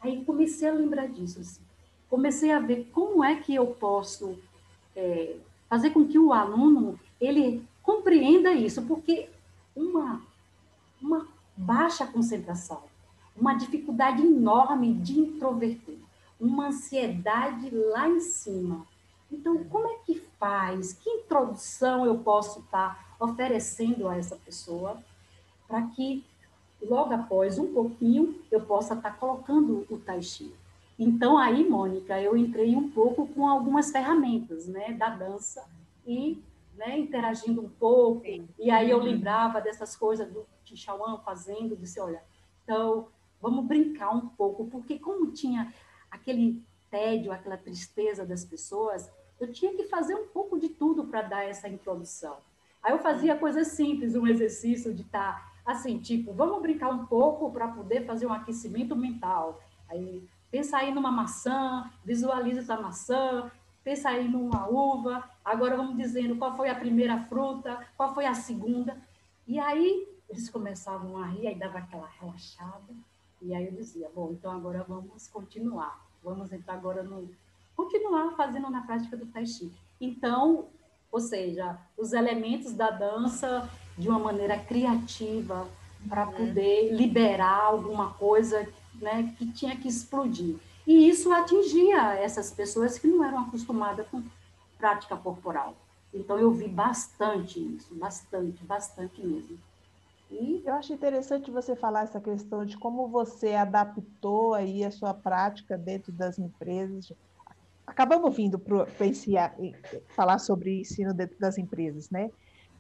aí 0.01 0.25
comecei 0.25 0.69
a 0.69 0.73
lembrar 0.73 1.09
disso. 1.09 1.41
Assim. 1.41 1.61
Comecei 2.09 2.53
a 2.53 2.61
ver 2.61 2.89
como 2.93 3.25
é 3.25 3.37
que 3.37 3.55
eu 3.55 3.67
posso 3.67 4.39
é, 4.95 5.37
fazer 5.69 5.91
com 5.91 6.07
que 6.07 6.19
o 6.19 6.33
aluno 6.33 6.99
ele 7.21 7.65
compreenda 7.83 8.53
isso, 8.53 8.83
porque 8.83 9.29
uma, 9.75 10.23
uma 11.01 11.27
baixa 11.57 12.07
concentração, 12.07 12.83
uma 13.37 13.55
dificuldade 13.55 14.23
enorme 14.23 14.95
de 14.95 15.19
introverter, 15.19 15.99
uma 16.39 16.69
ansiedade 16.69 17.71
lá 17.71 18.09
em 18.09 18.21
cima. 18.21 18.87
Então, 19.31 19.65
como 19.65 19.87
é 19.87 19.95
que 20.05 20.23
Que 20.95 21.11
introdução 21.11 22.07
eu 22.07 22.19
posso 22.19 22.61
estar 22.61 23.15
oferecendo 23.21 24.09
a 24.09 24.17
essa 24.17 24.37
pessoa 24.37 25.03
para 25.69 25.83
que 25.89 26.25
logo 26.83 27.13
após 27.13 27.59
um 27.59 27.73
pouquinho 27.73 28.41
eu 28.51 28.63
possa 28.63 28.95
estar 28.95 29.19
colocando 29.19 29.87
o 29.91 29.99
tai 29.99 30.23
chi? 30.23 30.53
Então, 30.99 31.39
aí, 31.39 31.67
Mônica, 31.69 32.21
eu 32.21 32.37
entrei 32.37 32.77
um 32.77 32.91
pouco 32.91 33.27
com 33.29 33.47
algumas 33.47 33.91
ferramentas 33.91 34.67
né, 34.67 34.93
da 34.93 35.09
dança 35.09 35.65
e 36.07 36.43
né, 36.75 36.99
interagindo 36.99 37.63
um 37.63 37.69
pouco. 37.69 38.23
E 38.59 38.71
aí 38.71 38.91
eu 38.91 38.99
uhum. 38.99 39.05
lembrava 39.05 39.61
dessas 39.61 39.97
coisas 39.97 40.31
do 40.31 40.47
Tixauan 40.65 41.19
fazendo, 41.19 41.77
disse, 41.77 42.01
olha, 42.01 42.23
então 42.65 43.09
vamos 43.41 43.65
brincar 43.65 44.11
um 44.11 44.29
pouco, 44.29 44.67
porque 44.67 44.99
como 44.99 45.33
tinha 45.33 45.73
aquele 46.11 46.63
tédio, 46.91 47.33
aquela 47.33 47.57
tristeza 47.57 48.27
das 48.27 48.45
pessoas, 48.45 49.11
eu 49.41 49.53
tinha 49.53 49.75
que 49.75 49.85
fazer 49.85 50.15
um 50.15 50.29
pouco 50.29 50.59
de 50.59 50.69
tudo 50.69 51.07
para 51.07 51.23
dar 51.23 51.45
essa 51.45 51.69
introdução. 51.69 52.37
Aí 52.83 52.93
eu 52.93 52.99
fazia 52.99 53.37
coisas 53.37 53.69
simples, 53.69 54.15
um 54.15 54.27
exercício 54.27 54.95
de 54.95 55.03
estar 55.03 55.35
tá, 55.65 55.73
assim, 55.73 55.99
tipo, 55.99 56.33
vamos 56.33 56.61
brincar 56.63 56.91
um 56.91 57.07
pouco 57.07 57.51
para 57.51 57.69
poder 57.69 58.07
fazer 58.07 58.27
um 58.27 58.33
aquecimento 58.33 58.95
mental. 58.95 59.61
Aí 59.89 60.29
Pensa 60.51 60.79
aí 60.79 60.93
numa 60.93 61.13
maçã, 61.13 61.89
visualiza 62.05 62.61
essa 62.61 62.81
maçã, 62.81 63.51
pensa 63.85 64.09
aí 64.09 64.29
numa 64.29 64.67
uva. 64.67 65.31
Agora 65.45 65.77
vamos 65.77 65.97
dizendo 65.97 66.37
qual 66.37 66.57
foi 66.57 66.69
a 66.69 66.75
primeira 66.75 67.19
fruta, 67.27 67.87
qual 67.97 68.13
foi 68.13 68.27
a 68.27 68.35
segunda. 68.35 69.01
E 69.47 69.61
aí 69.61 70.09
eles 70.29 70.51
começavam 70.51 71.17
a 71.17 71.27
rir, 71.27 71.47
aí 71.47 71.55
dava 71.55 71.79
aquela 71.79 72.09
relaxada. 72.09 72.93
E 73.41 73.55
aí 73.55 73.67
eu 73.67 73.73
dizia, 73.73 74.11
bom, 74.13 74.33
então 74.33 74.51
agora 74.51 74.83
vamos 74.83 75.29
continuar. 75.29 76.05
Vamos 76.23 76.53
entrar 76.53 76.75
agora 76.75 77.03
no... 77.03 77.31
Continuar 77.81 78.33
fazendo 78.37 78.69
na 78.69 78.83
prática 78.83 79.17
do 79.17 79.25
Tai 79.25 79.47
Chi. 79.47 79.73
Então, 79.99 80.67
ou 81.11 81.19
seja, 81.19 81.79
os 81.97 82.13
elementos 82.13 82.75
da 82.75 82.91
dança 82.91 83.71
de 83.97 84.07
uma 84.07 84.19
maneira 84.19 84.59
criativa, 84.59 85.67
para 86.07 86.27
uhum. 86.27 86.33
poder 86.33 86.93
liberar 86.93 87.65
alguma 87.65 88.13
coisa 88.13 88.69
né, 88.97 89.35
que 89.39 89.51
tinha 89.53 89.75
que 89.77 89.89
explodir. 89.89 90.57
E 90.87 91.09
isso 91.09 91.33
atingia 91.33 92.15
essas 92.17 92.51
pessoas 92.51 92.99
que 92.99 93.07
não 93.07 93.25
eram 93.25 93.41
acostumadas 93.45 94.07
com 94.09 94.23
prática 94.77 95.17
corporal. 95.17 95.75
Então, 96.13 96.39
eu 96.39 96.51
vi 96.51 96.69
bastante 96.69 97.59
isso, 97.59 97.95
bastante, 97.95 98.63
bastante 98.63 99.27
mesmo. 99.27 99.59
E 100.31 100.63
eu 100.67 100.75
acho 100.75 100.93
interessante 100.93 101.51
você 101.51 101.75
falar 101.75 102.03
essa 102.03 102.21
questão 102.21 102.63
de 102.67 102.77
como 102.77 103.09
você 103.09 103.55
adaptou 103.55 104.53
aí 104.53 104.85
a 104.85 104.91
sua 104.91 105.15
prática 105.15 105.79
dentro 105.79 106.13
das 106.13 106.39
empresas. 106.39 107.11
Acabamos 107.91 108.37
vindo 108.37 108.57
para 108.57 108.87
falar 110.11 110.39
sobre 110.39 110.81
ensino 110.81 111.13
dentro 111.13 111.37
das 111.41 111.59
empresas, 111.59 112.09
né? 112.09 112.31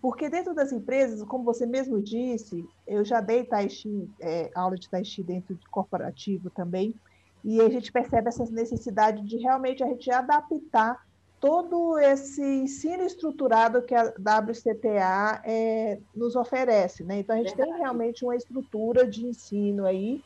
Porque 0.01 0.31
dentro 0.31 0.55
das 0.55 0.70
empresas, 0.70 1.20
como 1.25 1.42
você 1.42 1.66
mesmo 1.66 2.01
disse, 2.01 2.64
eu 2.87 3.05
já 3.05 3.20
dei 3.20 3.42
tai 3.42 3.68
chi, 3.68 4.09
é, 4.20 4.51
aula 4.55 4.77
de 4.77 4.88
tai 4.88 5.05
chi 5.05 5.25
dentro 5.25 5.57
de 5.57 5.68
corporativo 5.68 6.49
também, 6.49 6.94
e 7.44 7.61
a 7.61 7.68
gente 7.68 7.90
percebe 7.90 8.29
essa 8.29 8.44
necessidade 8.53 9.23
de 9.25 9.37
realmente 9.38 9.83
a 9.83 9.88
gente 9.88 10.09
adaptar 10.12 11.05
todo 11.40 11.99
esse 11.99 12.40
ensino 12.40 13.03
estruturado 13.03 13.83
que 13.83 13.94
a 13.94 14.05
WCTA 14.05 15.42
é, 15.44 15.99
nos 16.14 16.37
oferece. 16.37 17.03
Né? 17.03 17.18
Então, 17.18 17.35
a 17.35 17.38
gente 17.38 17.57
tem 17.57 17.77
realmente 17.79 18.25
uma 18.25 18.37
estrutura 18.37 19.05
de 19.05 19.27
ensino 19.27 19.87
aí, 19.87 20.23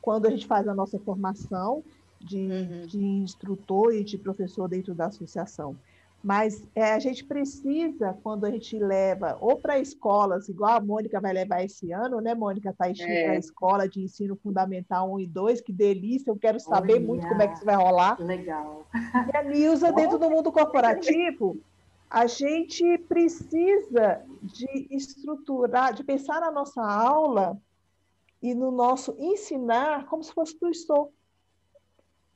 quando 0.00 0.26
a 0.26 0.30
gente 0.30 0.46
faz 0.46 0.68
a 0.68 0.74
nossa 0.74 0.96
formação 1.00 1.82
de, 2.20 2.38
uhum. 2.38 2.86
de 2.86 3.04
instrutor 3.04 3.94
e 3.94 4.04
de 4.04 4.18
professor 4.18 4.68
dentro 4.68 4.94
da 4.94 5.06
associação. 5.06 5.76
Mas 6.22 6.66
é, 6.74 6.92
a 6.92 6.98
gente 6.98 7.24
precisa, 7.24 8.18
quando 8.24 8.44
a 8.44 8.50
gente 8.50 8.76
leva 8.76 9.38
ou 9.40 9.56
para 9.56 9.78
escolas, 9.78 10.48
igual 10.48 10.76
a 10.76 10.80
Mônica 10.80 11.20
vai 11.20 11.32
levar 11.32 11.62
esse 11.62 11.92
ano, 11.92 12.20
né, 12.20 12.34
Mônica 12.34 12.74
Taixi, 12.76 13.02
é. 13.02 13.24
para 13.24 13.32
a 13.34 13.38
escola 13.38 13.88
de 13.88 14.02
ensino 14.02 14.34
fundamental 14.34 15.12
1 15.12 15.20
e 15.20 15.26
2, 15.28 15.60
que 15.60 15.72
delícia, 15.72 16.30
eu 16.30 16.36
quero 16.36 16.58
saber 16.58 16.94
Olha, 16.94 17.06
muito 17.06 17.28
como 17.28 17.40
é 17.40 17.46
que 17.46 17.54
isso 17.54 17.64
vai 17.64 17.76
rolar. 17.76 18.20
Legal. 18.20 18.84
E 19.32 19.36
a 19.36 19.42
Nilza, 19.44 19.92
dentro 19.92 20.18
do 20.18 20.28
mundo 20.28 20.50
corporativo, 20.50 21.56
a 22.10 22.26
gente 22.26 22.98
precisa 23.08 24.22
de 24.42 24.88
estruturar, 24.90 25.92
de 25.92 26.02
pensar 26.02 26.40
na 26.40 26.50
nossa 26.50 26.82
aula 26.82 27.56
e 28.42 28.54
no 28.54 28.72
nosso 28.72 29.14
ensinar 29.18 30.06
como 30.06 30.22
se 30.22 30.32
fosse 30.32 30.56
estou. 30.70 31.12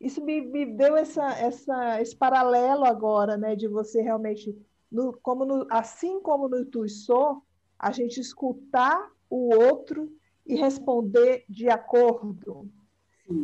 Isso 0.02 0.20
me, 0.20 0.40
me 0.40 0.66
deu 0.66 0.96
essa, 0.96 1.24
essa, 1.38 2.02
esse 2.02 2.16
paralelo 2.16 2.84
agora, 2.84 3.36
né, 3.36 3.54
de 3.54 3.68
você 3.68 4.02
realmente, 4.02 4.52
no, 4.90 5.16
como 5.22 5.44
no, 5.44 5.64
assim 5.70 6.20
como 6.20 6.48
no 6.48 6.64
tu 6.64 6.88
sou, 6.88 7.40
a 7.78 7.92
gente 7.92 8.20
escutar 8.20 9.08
o 9.30 9.54
outro 9.54 10.12
e 10.44 10.56
responder 10.56 11.44
de 11.48 11.70
acordo. 11.70 12.68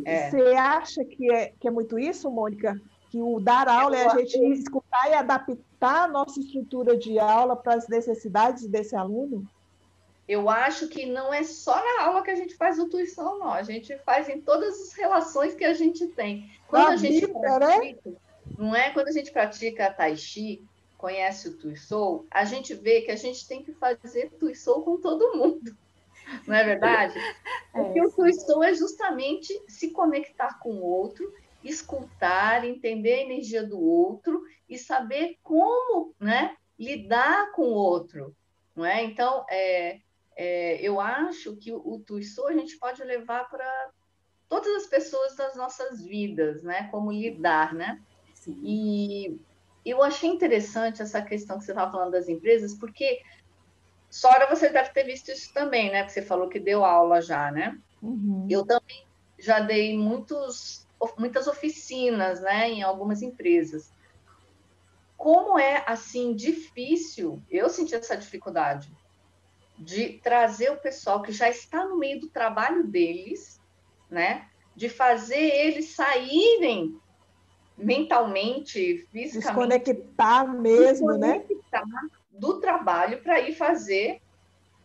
É. 0.05 0.29
Você 0.29 0.41
acha 0.53 1.05
que 1.05 1.31
é, 1.31 1.53
que 1.57 1.67
é 1.67 1.71
muito 1.71 1.97
isso, 1.97 2.29
Mônica? 2.29 2.75
Que 3.09 3.21
o 3.21 3.39
dar 3.39 3.69
aula 3.69 3.97
é 3.97 4.05
a 4.05 4.17
gente 4.17 4.37
escutar 4.51 5.09
e 5.09 5.13
adaptar 5.13 6.03
a 6.03 6.07
nossa 6.07 6.41
estrutura 6.41 6.97
de 6.97 7.17
aula 7.17 7.55
para 7.55 7.75
as 7.75 7.87
necessidades 7.87 8.67
desse 8.67 8.97
aluno? 8.97 9.47
Eu 10.29 10.47
acho 10.47 10.87
que 10.87 11.07
não 11.07 11.33
é 11.33 11.43
só 11.43 11.75
na 11.83 12.03
aula 12.03 12.21
que 12.21 12.29
a 12.29 12.35
gente 12.35 12.55
faz 12.55 12.77
intuição, 12.77 13.39
não. 13.39 13.51
A 13.51 13.63
gente 13.63 13.97
faz 14.05 14.29
em 14.29 14.39
todas 14.39 14.79
as 14.79 14.93
relações 14.93 15.55
que 15.55 15.65
a 15.65 15.73
gente 15.73 16.05
tem. 16.09 16.47
Quando 16.67 16.89
a 16.89 16.95
gente 16.97 17.25
vida, 17.25 17.39
né? 17.39 17.57
pratica, 17.57 18.09
né? 18.11 18.15
não 18.55 18.75
é? 18.75 18.91
Quando 18.91 19.07
a 19.07 19.11
gente 19.11 19.31
pratica 19.31 19.91
Tai 19.91 20.15
Chi, 20.15 20.63
conhece 20.99 21.49
o 21.49 21.57
Tuiçou, 21.57 22.27
a 22.29 22.45
gente 22.45 22.75
vê 22.75 23.01
que 23.01 23.09
a 23.09 23.15
gente 23.15 23.47
tem 23.47 23.63
que 23.63 23.73
fazer 23.73 24.29
Tuiçou 24.39 24.83
com 24.83 25.01
todo 25.01 25.35
mundo. 25.35 25.75
Não 26.45 26.53
é 26.53 26.63
verdade? 26.63 27.17
É. 27.17 27.33
Porque 27.73 27.99
o 27.99 28.11
Tuiçou 28.11 28.63
é 28.63 28.71
justamente 28.75 29.51
se 29.67 29.89
conectar 29.89 30.59
com 30.59 30.73
o 30.73 30.83
outro, 30.83 31.33
escutar, 31.63 32.63
entender 32.63 33.13
a 33.13 33.23
energia 33.23 33.65
do 33.65 33.81
outro 33.81 34.43
e 34.69 34.77
saber 34.77 35.39
como 35.41 36.13
né, 36.19 36.55
lidar 36.77 37.51
com 37.53 37.63
o 37.63 37.73
outro. 37.73 38.35
Não 38.75 38.85
é? 38.85 39.03
Então, 39.03 39.43
é, 39.49 40.01
é, 40.41 40.79
eu 40.81 41.01
acho 41.01 41.57
que 41.57 41.69
o, 41.69 41.81
o 41.85 41.99
Tuiçou 41.99 42.47
a 42.47 42.53
gente 42.53 42.77
pode 42.77 43.03
levar 43.03 43.49
para 43.49 43.89
todas 44.47 44.73
as 44.73 44.85
pessoas 44.87 45.35
das 45.35 45.53
nossas 45.57 46.01
vidas, 46.01 46.63
né? 46.63 46.87
Como 46.91 47.11
lidar, 47.11 47.73
né? 47.73 48.01
Sim. 48.33 48.57
E 48.63 49.37
eu 49.85 50.01
achei 50.01 50.29
interessante 50.29 51.01
essa 51.01 51.21
questão 51.21 51.59
que 51.59 51.65
você 51.65 51.71
estava 51.71 51.91
falando 51.91 52.11
das 52.11 52.29
empresas, 52.29 52.73
porque 52.73 53.21
Sora 54.09 54.47
você 54.47 54.69
deve 54.69 54.91
ter 54.91 55.03
visto 55.03 55.29
isso 55.29 55.53
também, 55.53 55.91
né? 55.91 56.03
Porque 56.03 56.13
você 56.13 56.21
falou 56.21 56.47
que 56.47 56.57
deu 56.57 56.85
aula 56.85 57.21
já, 57.21 57.51
né? 57.51 57.77
Uhum. 58.01 58.47
Eu 58.49 58.65
também 58.65 59.05
já 59.37 59.59
dei 59.59 59.97
muitos, 59.97 60.87
muitas 61.17 61.47
oficinas, 61.47 62.39
né? 62.39 62.69
Em 62.69 62.81
algumas 62.81 63.21
empresas. 63.21 63.91
Como 65.17 65.59
é 65.59 65.83
assim 65.85 66.33
difícil? 66.33 67.43
Eu 67.51 67.69
senti 67.69 67.93
essa 67.93 68.15
dificuldade 68.15 68.89
de 69.79 70.19
trazer 70.21 70.71
o 70.71 70.77
pessoal 70.77 71.21
que 71.21 71.31
já 71.31 71.49
está 71.49 71.85
no 71.85 71.97
meio 71.97 72.19
do 72.19 72.27
trabalho 72.27 72.85
deles, 72.85 73.61
né? 74.09 74.47
De 74.75 74.89
fazer 74.89 75.39
eles 75.39 75.95
saírem 75.95 76.99
mentalmente, 77.77 79.07
fisicamente. 79.09 79.85
Desconectar 79.85 80.53
mesmo, 80.53 81.13
né? 81.13 81.39
desconectar 81.39 81.87
né? 81.87 82.09
Do 82.29 82.59
trabalho 82.59 83.21
para 83.21 83.39
ir 83.39 83.53
fazer 83.53 84.21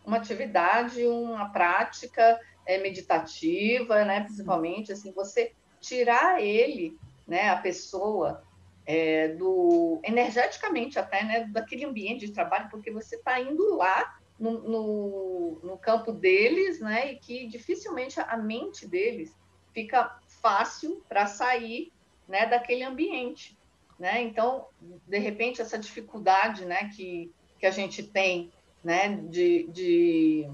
uma 0.06 0.18
atividade, 0.18 1.04
uma 1.04 1.48
prática 1.50 2.40
é, 2.64 2.78
meditativa, 2.78 4.04
né? 4.04 4.22
Principalmente, 4.22 4.92
assim, 4.92 5.12
você 5.12 5.52
tirar 5.80 6.40
ele, 6.40 6.96
né? 7.26 7.50
A 7.50 7.56
pessoa 7.56 8.44
é, 8.86 9.28
do 9.28 9.98
energeticamente 10.04 11.00
até, 11.00 11.24
né? 11.24 11.48
Daquele 11.50 11.84
ambiente 11.84 12.26
de 12.26 12.32
trabalho, 12.32 12.68
porque 12.70 12.92
você 12.92 13.16
está 13.16 13.40
indo 13.40 13.74
lá 13.74 14.18
no, 14.38 14.60
no, 14.60 15.60
no, 15.62 15.78
campo 15.78 16.12
deles, 16.12 16.80
né? 16.80 17.12
E 17.12 17.16
que 17.16 17.46
dificilmente 17.46 18.20
a 18.20 18.36
mente 18.36 18.86
deles 18.86 19.34
fica 19.72 20.18
fácil 20.40 21.02
para 21.08 21.26
sair, 21.26 21.92
né? 22.28 22.46
Daquele 22.46 22.82
ambiente, 22.82 23.56
né? 23.98 24.22
Então, 24.22 24.66
de 25.06 25.18
repente, 25.18 25.60
essa 25.60 25.78
dificuldade, 25.78 26.64
né? 26.64 26.90
Que, 26.94 27.32
que 27.58 27.66
a 27.66 27.70
gente 27.70 28.02
tem, 28.02 28.52
né? 28.82 29.16
De, 29.28 29.68
de, 29.68 30.50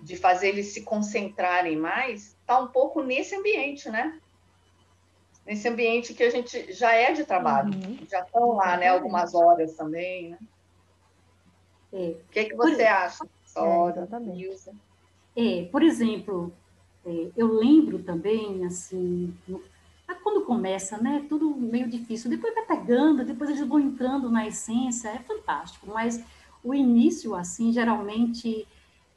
de 0.00 0.16
fazer 0.16 0.48
eles 0.48 0.68
se 0.68 0.82
concentrarem 0.82 1.76
mais, 1.76 2.36
está 2.40 2.58
um 2.58 2.68
pouco 2.68 3.02
nesse 3.02 3.34
ambiente, 3.34 3.90
né? 3.90 4.20
Nesse 5.44 5.68
ambiente 5.68 6.14
que 6.14 6.24
a 6.24 6.30
gente 6.30 6.72
já 6.72 6.92
é 6.92 7.12
de 7.12 7.24
trabalho, 7.24 7.72
uhum. 7.72 7.98
já 8.08 8.20
estão 8.20 8.52
lá, 8.52 8.76
né? 8.76 8.88
Algumas 8.88 9.34
horas 9.34 9.74
também, 9.74 10.30
né? 10.30 10.38
É. 11.96 12.10
O 12.10 12.30
que, 12.30 12.38
é 12.40 12.44
que 12.44 12.54
você 12.54 12.76
por... 12.76 12.84
acha, 12.84 13.26
Sora, 13.46 14.06
é, 15.34 15.60
é, 15.60 15.64
por 15.64 15.82
exemplo, 15.82 16.52
é, 17.06 17.30
eu 17.34 17.54
lembro 17.54 18.00
também, 18.00 18.66
assim, 18.66 19.34
no, 19.48 19.62
quando 20.22 20.44
começa, 20.44 20.98
né, 20.98 21.24
tudo 21.26 21.54
meio 21.54 21.88
difícil, 21.88 22.28
depois 22.28 22.54
vai 22.54 22.66
pegando, 22.66 23.24
depois 23.24 23.48
eles 23.48 23.66
vão 23.66 23.80
entrando 23.80 24.30
na 24.30 24.46
essência, 24.46 25.08
é 25.08 25.18
fantástico, 25.20 25.86
mas 25.86 26.22
o 26.62 26.74
início, 26.74 27.34
assim, 27.34 27.72
geralmente 27.72 28.68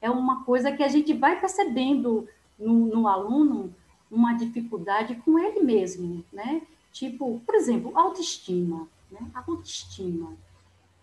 é 0.01 0.09
uma 0.09 0.45
coisa 0.45 0.71
que 0.71 0.81
a 0.81 0.87
gente 0.87 1.13
vai 1.13 1.37
percebendo 1.37 2.29
no, 2.57 2.85
no 2.85 3.07
aluno 3.07 3.75
uma 4.09 4.33
dificuldade 4.33 5.15
com 5.25 5.37
ele 5.37 5.59
mesmo, 5.61 6.23
né? 6.31 6.61
Tipo, 6.93 7.41
por 7.45 7.55
exemplo, 7.55 7.91
autoestima, 7.97 8.87
né? 9.11 9.19
A 9.33 9.39
autoestima. 9.39 10.33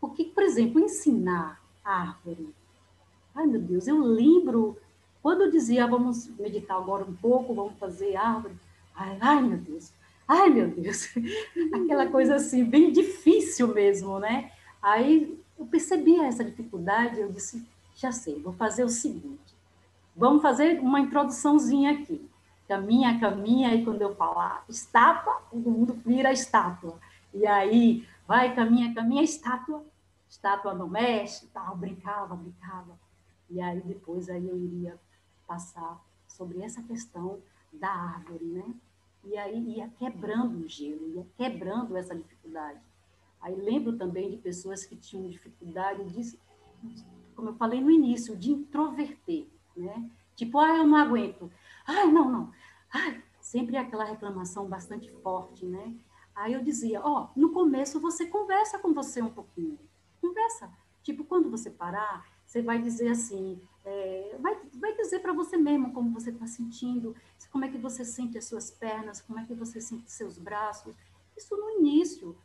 Porque, 0.01 0.25
por 0.25 0.43
exemplo, 0.43 0.81
ensinar 0.81 1.61
árvore. 1.87 2.53
Ai, 3.35 3.47
meu 3.47 3.61
Deus, 3.61 3.87
eu 3.87 3.99
lembro 3.99 4.77
quando 5.23 5.43
eu 5.43 5.51
dizia, 5.51 5.87
vamos 5.87 6.29
meditar 6.39 6.77
agora 6.77 7.05
um 7.05 7.15
pouco, 7.15 7.55
vamos 7.55 7.79
fazer 7.79 8.17
árvore. 8.17 8.55
Ai, 8.95 9.19
ai 9.21 9.43
meu 9.43 9.59
Deus, 9.59 9.93
ai, 10.27 10.51
meu 10.51 10.69
Deus. 10.69 11.09
Aquela 11.75 12.07
coisa 12.07 12.37
assim, 12.37 12.65
bem 12.65 12.93
difícil 12.93 13.69
mesmo, 13.69 14.19
né? 14.19 14.53
Aí 14.81 15.39
eu 15.59 15.67
percebi 15.67 16.21
essa 16.21 16.45
dificuldade, 16.45 17.21
eu 17.21 17.33
disse, 17.33 17.67
já 17.95 18.13
sei, 18.13 18.41
vou 18.41 18.53
fazer 18.53 18.85
o 18.85 18.89
seguinte, 18.89 19.55
vamos 20.15 20.43
fazer 20.43 20.81
uma 20.81 21.01
introduçãozinha 21.01 21.93
aqui. 21.93 22.25
Caminha, 22.69 23.19
caminha, 23.21 23.75
e 23.75 23.85
quando 23.85 24.03
eu 24.03 24.15
falar 24.15 24.65
estátua, 24.69 25.41
todo 25.51 25.71
mundo 25.71 25.99
vira 26.05 26.33
estátua. 26.33 26.99
E 27.33 27.47
aí, 27.47 28.05
vai, 28.27 28.55
caminha, 28.55 28.93
caminha, 28.93 29.23
estátua, 29.23 29.85
estátua 30.37 30.75
no 30.75 30.87
mexe, 30.87 31.47
tal, 31.47 31.77
brincava, 31.77 32.37
brincava. 32.37 32.99
E 33.49 33.61
aí 33.61 33.81
depois 33.81 34.29
aí 34.29 34.47
eu 34.47 34.59
iria 34.59 35.01
passar 35.47 36.05
sobre 36.29 36.63
essa 36.63 36.83
questão 36.83 37.41
da 37.73 37.89
árvore, 37.89 38.45
né? 38.45 38.75
E 39.25 39.37
aí 39.37 39.77
ia 39.77 39.89
quebrando 39.89 40.59
o 40.59 40.69
gelo, 40.69 41.09
ia 41.09 41.27
quebrando 41.37 41.97
essa 41.97 42.15
dificuldade. 42.15 42.81
Aí 43.41 43.55
lembro 43.55 43.97
também 43.97 44.31
de 44.31 44.37
pessoas 44.37 44.85
que 44.85 44.95
tinham 44.95 45.29
dificuldade 45.29 46.05
de, 46.05 46.39
como 47.35 47.49
eu 47.49 47.55
falei 47.55 47.81
no 47.81 47.91
início, 47.91 48.37
de 48.37 48.53
introverter, 48.53 49.49
né? 49.77 50.09
Tipo, 50.35 50.59
ah, 50.59 50.77
eu 50.77 50.87
não 50.87 50.97
aguento. 50.97 51.51
Ai, 51.87 52.07
não, 52.13 52.31
não. 52.31 52.53
Ai, 52.93 53.23
sempre 53.41 53.77
aquela 53.77 54.05
reclamação 54.05 54.69
bastante 54.69 55.11
forte, 55.23 55.65
né? 55.65 55.95
Aí 56.35 56.53
eu 56.53 56.63
dizia, 56.63 57.01
ó, 57.03 57.25
oh, 57.35 57.41
no 57.41 57.53
começo 57.53 57.99
você 58.01 58.27
conversa 58.27 58.79
com 58.79 58.93
você 58.93 59.23
um 59.23 59.31
pouquinho. 59.31 59.79
Conversa. 60.21 60.71
Tipo, 61.03 61.25
quando 61.25 61.51
você 61.51 61.71
parar, 61.71 62.27
você 62.45 62.63
vai 62.63 62.81
dizer 62.81 63.09
assim, 63.09 63.61
é, 63.85 64.37
vai, 64.41 64.59
vai 64.75 64.97
dizer 64.97 65.21
para 65.21 65.33
você 65.33 65.57
mesmo 65.57 65.93
como 65.93 66.11
você 66.11 66.31
está 66.31 66.47
sentindo, 66.47 67.15
como 67.53 67.65
é 67.65 67.69
que 67.69 67.79
você 67.79 68.05
sente 68.05 68.37
as 68.37 68.45
suas 68.45 68.71
pernas, 68.71 69.21
como 69.21 69.39
é 69.39 69.45
que 69.47 69.55
você 69.55 69.81
sente 69.81 70.11
seus 70.11 70.39
braços. 70.39 70.97
Isso 71.37 71.57
no 71.57 71.71
início. 71.79 72.37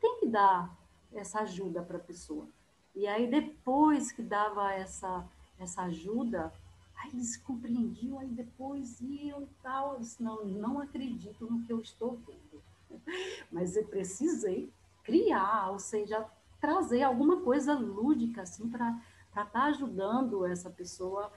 Tem 0.00 0.20
que 0.20 0.26
dar 0.26 0.74
essa 1.12 1.40
ajuda 1.40 1.82
para 1.82 1.96
a 1.96 2.00
pessoa. 2.00 2.48
E 2.94 3.06
aí, 3.06 3.28
depois 3.28 4.12
que 4.12 4.22
dava 4.22 4.72
essa, 4.72 5.28
essa 5.58 5.82
ajuda, 5.82 6.52
aí 6.96 7.10
eles 7.12 7.36
compreendiam, 7.36 8.18
aí 8.18 8.28
depois 8.28 9.00
iam 9.00 9.48
tal. 9.62 9.94
Eu 9.94 10.00
disse, 10.00 10.22
não, 10.22 10.44
não 10.44 10.80
acredito 10.80 11.50
no 11.50 11.62
que 11.62 11.72
eu 11.72 11.80
estou 11.80 12.18
vendo. 12.26 12.62
Mas 13.50 13.76
eu 13.76 13.84
precisei 13.86 14.72
criar, 15.02 15.70
ou 15.70 15.78
seja, 15.78 16.26
trazer 16.60 17.02
alguma 17.02 17.40
coisa 17.40 17.74
lúdica, 17.74 18.42
assim, 18.42 18.68
para 18.68 19.00
estar 19.28 19.46
tá 19.46 19.64
ajudando 19.64 20.44
essa 20.46 20.70
pessoa 20.70 21.32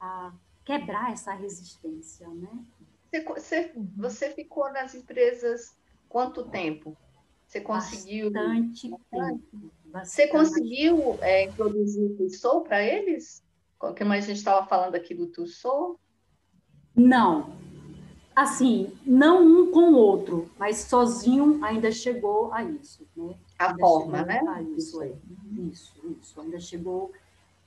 a 0.00 0.32
quebrar 0.64 1.12
essa 1.12 1.32
resistência, 1.32 2.28
né? 2.28 2.50
Você, 3.10 3.24
você, 3.24 3.72
uhum. 3.74 3.90
você 3.96 4.30
ficou 4.30 4.70
nas 4.72 4.94
empresas 4.94 5.74
quanto 6.08 6.44
tempo? 6.44 6.96
Você 7.46 7.60
conseguiu... 7.60 8.30
Bastante 8.30 8.90
tempo. 8.90 9.00
Bastante. 9.86 10.08
Você 10.10 10.28
conseguiu 10.28 11.18
é, 11.22 11.44
introduzir 11.44 12.04
o 12.04 12.16
Tussou 12.16 12.60
para 12.60 12.82
eles? 12.82 13.42
Mais 14.06 14.24
a 14.24 14.28
gente 14.28 14.38
estava 14.38 14.66
falando 14.66 14.94
aqui 14.94 15.14
do 15.14 15.26
Tussou? 15.26 15.98
Não. 16.94 17.56
Assim, 18.38 18.96
não 19.04 19.44
um 19.44 19.72
com 19.72 19.90
o 19.90 19.96
outro, 19.96 20.48
mas 20.56 20.76
sozinho 20.76 21.58
ainda 21.64 21.90
chegou 21.90 22.52
a 22.52 22.62
isso, 22.62 23.04
né? 23.16 23.36
A 23.58 23.70
ainda 23.70 23.80
forma, 23.80 24.22
né? 24.22 24.40
A 24.48 24.62
isso, 24.62 25.02
é. 25.02 25.12
isso, 25.72 25.92
isso. 26.04 26.40
Ainda 26.40 26.60
chegou 26.60 27.12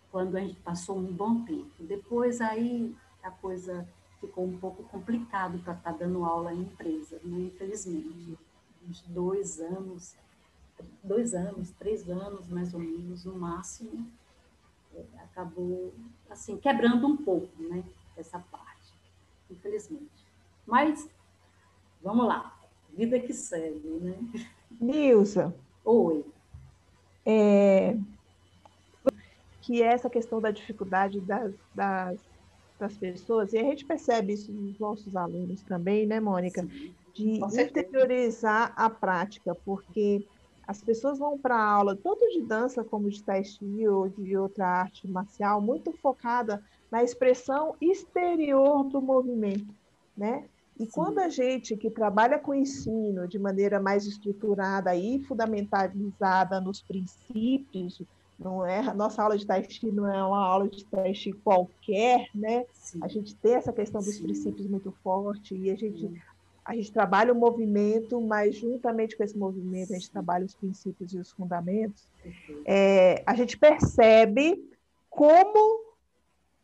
quando 0.10 0.38
a 0.38 0.40
gente 0.40 0.60
passou 0.62 0.98
um 0.98 1.12
bom 1.12 1.44
tempo. 1.44 1.72
Depois 1.80 2.40
aí 2.40 2.96
a 3.22 3.30
coisa 3.30 3.86
ficou 4.22 4.46
um 4.46 4.58
pouco 4.58 4.84
complicado 4.84 5.60
para 5.60 5.74
estar 5.74 5.92
tá 5.92 5.98
dando 5.98 6.24
aula 6.24 6.54
em 6.54 6.62
empresa, 6.62 7.20
né? 7.22 7.52
infelizmente. 7.54 8.38
Uns 8.88 9.02
dois 9.02 9.60
anos, 9.60 10.16
dois 11.04 11.34
anos, 11.34 11.72
três 11.72 12.10
anos 12.10 12.48
mais 12.48 12.74
ou 12.74 12.80
menos, 12.80 13.26
no 13.26 13.38
máximo, 13.38 14.08
acabou 15.18 15.94
assim 16.30 16.56
quebrando 16.56 17.06
um 17.08 17.18
pouco, 17.18 17.62
né? 17.62 17.84
Essa 18.16 18.40
parte, 18.40 18.94
infelizmente. 19.50 20.21
Mas, 20.66 21.10
vamos 22.02 22.28
lá, 22.28 22.58
vida 22.94 23.20
que 23.20 23.34
segue, 23.34 23.88
né? 23.88 24.16
Nilza. 24.80 25.54
Oi. 25.84 26.24
É, 27.26 27.96
que 29.62 29.82
é 29.82 29.88
essa 29.88 30.10
questão 30.10 30.42
da 30.42 30.52
dificuldade 30.52 31.22
das, 31.22 31.54
das, 31.74 32.20
das, 32.80 32.98
pessoas, 32.98 33.54
e 33.54 33.58
a 33.58 33.64
gente 33.64 33.86
percebe 33.86 34.34
isso 34.34 34.52
nos 34.52 34.78
nossos 34.80 35.16
alunos 35.16 35.62
também, 35.62 36.06
né, 36.06 36.20
Mônica? 36.20 36.64
Sim, 36.64 36.94
de 37.14 37.40
interiorizar 37.62 38.74
a 38.76 38.90
prática, 38.90 39.54
porque 39.54 40.26
as 40.68 40.82
pessoas 40.82 41.20
vão 41.20 41.38
para 41.38 41.56
a 41.56 41.70
aula, 41.70 41.96
tanto 41.96 42.28
de 42.30 42.42
dança 42.42 42.84
como 42.84 43.10
de 43.10 43.22
tai 43.22 43.44
chi 43.44 43.88
ou 43.88 44.10
de 44.10 44.36
outra 44.38 44.66
arte 44.66 45.08
marcial, 45.08 45.62
muito 45.62 45.92
focada 45.92 46.64
na 46.90 47.04
expressão 47.04 47.76
exterior 47.82 48.84
do 48.86 49.02
movimento, 49.02 49.68
né? 50.16 50.46
E 50.80 50.86
Sim. 50.86 50.92
quando 50.92 51.20
a 51.20 51.30
gente 51.30 51.76
que 51.76 51.90
trabalha 51.90 52.40
com 52.40 52.54
ensino 52.54 53.28
de 53.28 53.38
maneira 53.38 53.80
mais 53.80 54.06
estruturada 54.06 54.96
e 54.96 55.22
fundamentalizada 55.24 56.60
nos 56.60 56.82
princípios, 56.82 58.02
não 58.40 58.66
é 58.66 58.80
a 58.80 58.94
nossa 58.94 59.22
aula 59.22 59.38
de 59.38 59.46
tai 59.46 59.64
chi 59.64 59.92
não 59.92 60.12
é 60.12 60.24
uma 60.24 60.44
aula 60.44 60.68
de 60.68 60.84
tai 60.86 61.14
chi 61.14 61.32
qualquer, 61.32 62.28
né? 62.34 62.66
Sim. 62.74 63.00
A 63.04 63.08
gente 63.08 63.36
tem 63.36 63.54
essa 63.54 63.72
questão 63.72 64.02
dos 64.02 64.16
Sim. 64.16 64.24
princípios 64.24 64.68
muito 64.68 64.92
forte 65.04 65.56
e 65.56 65.70
a 65.70 65.76
gente 65.76 66.12
a 66.64 66.76
gente 66.76 66.92
trabalha 66.92 67.34
o 67.34 67.36
movimento, 67.36 68.22
mas 68.22 68.56
juntamente 68.56 69.18
com 69.18 69.24
esse 69.24 69.38
movimento 69.38 69.92
a 69.92 69.96
gente 69.96 70.12
trabalha 70.12 70.46
os 70.46 70.54
princípios 70.54 71.12
e 71.14 71.18
os 71.18 71.32
fundamentos. 71.32 72.08
É, 72.66 73.24
a 73.26 73.36
gente 73.36 73.58
percebe 73.58 74.64
como 75.10 75.81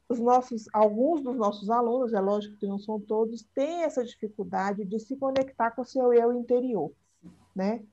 os 0.10 0.20
nossos, 0.20 0.66
alguns 0.72 1.22
dos 1.22 1.36
nossos 1.36 1.70
alunos, 1.70 2.14
é 2.14 2.20
lógico 2.20 2.58
que 2.58 2.68
não 2.68 2.80
são 2.80 3.00
todos, 3.00 3.44
têm 3.54 3.84
essa 3.84 4.04
dificuldade 4.04 4.86
de 4.86 5.00
se 5.00 5.18
conectar 5.18 5.72
com 5.72 5.82
o 5.82 5.86
seu 5.86 6.14
eu 6.14 6.34
interior, 6.34 6.92
né? 7.56 7.84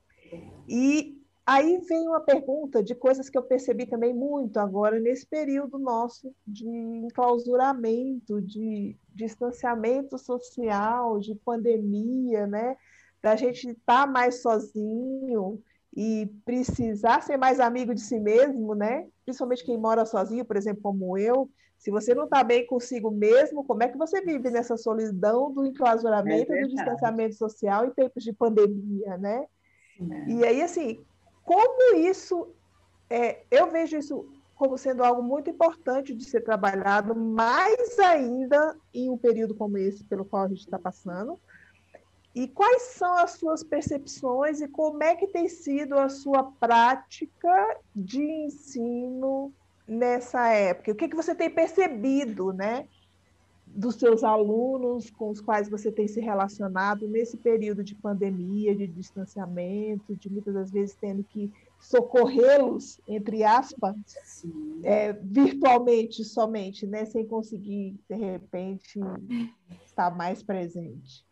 E 0.67 1.21
aí 1.45 1.77
vem 1.87 2.07
uma 2.07 2.21
pergunta 2.21 2.81
de 2.81 2.95
coisas 2.95 3.29
que 3.29 3.37
eu 3.37 3.43
percebi 3.43 3.85
também 3.85 4.13
muito 4.13 4.57
agora 4.59 4.99
nesse 4.99 5.25
período 5.25 5.77
nosso 5.77 6.33
de 6.47 6.67
enclausuramento, 6.67 8.41
de 8.41 8.95
distanciamento 9.13 10.17
social, 10.17 11.19
de 11.19 11.35
pandemia, 11.35 12.47
né? 12.47 12.77
Da 13.21 13.35
gente 13.35 13.69
estar 13.69 14.05
tá 14.05 14.07
mais 14.07 14.41
sozinho 14.41 15.61
e 15.95 16.29
precisar 16.45 17.21
ser 17.21 17.37
mais 17.37 17.59
amigo 17.59 17.93
de 17.93 18.01
si 18.01 18.19
mesmo, 18.19 18.73
né? 18.73 19.07
Principalmente 19.25 19.65
quem 19.65 19.77
mora 19.77 20.05
sozinho, 20.05 20.45
por 20.45 20.55
exemplo, 20.55 20.81
como 20.81 21.17
eu, 21.17 21.49
se 21.85 21.91
você 21.91 22.15
não 22.15 22.23
está 22.23 22.43
bem 22.43 22.65
consigo 22.65 23.11
mesmo, 23.11 23.63
como 23.63 23.83
é 23.83 23.87
que 23.87 23.95
você 23.95 24.19
vive 24.19 24.49
nessa 24.49 24.75
solidão 24.75 25.51
do 25.51 25.63
enclausuramento, 25.67 26.51
é 26.51 26.61
do 26.63 26.69
distanciamento 26.69 27.35
social 27.35 27.85
em 27.85 27.91
tempos 27.91 28.23
de 28.23 28.33
pandemia, 28.33 29.19
né? 29.19 29.45
É. 30.01 30.27
E 30.27 30.43
aí, 30.43 30.63
assim, 30.63 31.05
como 31.43 31.95
isso, 31.97 32.55
é, 33.07 33.43
eu 33.51 33.69
vejo 33.69 33.97
isso 33.97 34.27
como 34.55 34.79
sendo 34.79 35.03
algo 35.03 35.21
muito 35.21 35.51
importante 35.51 36.15
de 36.15 36.25
ser 36.25 36.41
trabalhado, 36.41 37.13
mais 37.13 37.99
ainda 37.99 38.75
em 38.91 39.11
um 39.11 39.17
período 39.17 39.53
como 39.53 39.77
esse 39.77 40.03
pelo 40.05 40.25
qual 40.25 40.45
a 40.45 40.47
gente 40.47 40.61
está 40.61 40.79
passando. 40.79 41.39
E 42.33 42.47
quais 42.47 42.81
são 42.81 43.15
as 43.15 43.33
suas 43.33 43.63
percepções 43.63 44.59
e 44.59 44.67
como 44.67 45.03
é 45.03 45.15
que 45.15 45.27
tem 45.27 45.47
sido 45.47 45.99
a 45.99 46.09
sua 46.09 46.51
prática 46.59 47.77
de 47.95 48.23
ensino 48.23 49.53
nessa 49.87 50.49
época? 50.49 50.91
O 50.91 50.95
que, 50.95 51.07
que 51.07 51.15
você 51.15 51.33
tem 51.35 51.49
percebido, 51.49 52.51
né? 52.53 52.87
Dos 53.67 53.95
seus 53.95 54.23
alunos 54.23 55.09
com 55.09 55.29
os 55.29 55.41
quais 55.41 55.69
você 55.69 55.91
tem 55.91 56.07
se 56.07 56.21
relacionado 56.21 57.07
nesse 57.07 57.35
período 57.37 57.83
de 57.83 57.95
pandemia, 57.95 58.75
de 58.75 58.87
distanciamento, 58.87 60.15
de 60.15 60.29
muitas 60.29 60.53
das 60.53 60.71
vezes 60.71 60.95
tendo 60.95 61.23
que 61.23 61.51
socorrê-los, 61.79 62.99
entre 63.07 63.43
aspas, 63.43 63.95
é, 64.83 65.13
virtualmente 65.13 66.23
somente, 66.23 66.87
né? 66.87 67.05
sem 67.05 67.25
conseguir, 67.27 67.99
de 68.09 68.15
repente, 68.15 68.99
estar 69.85 70.15
mais 70.15 70.41
presente. 70.41 71.25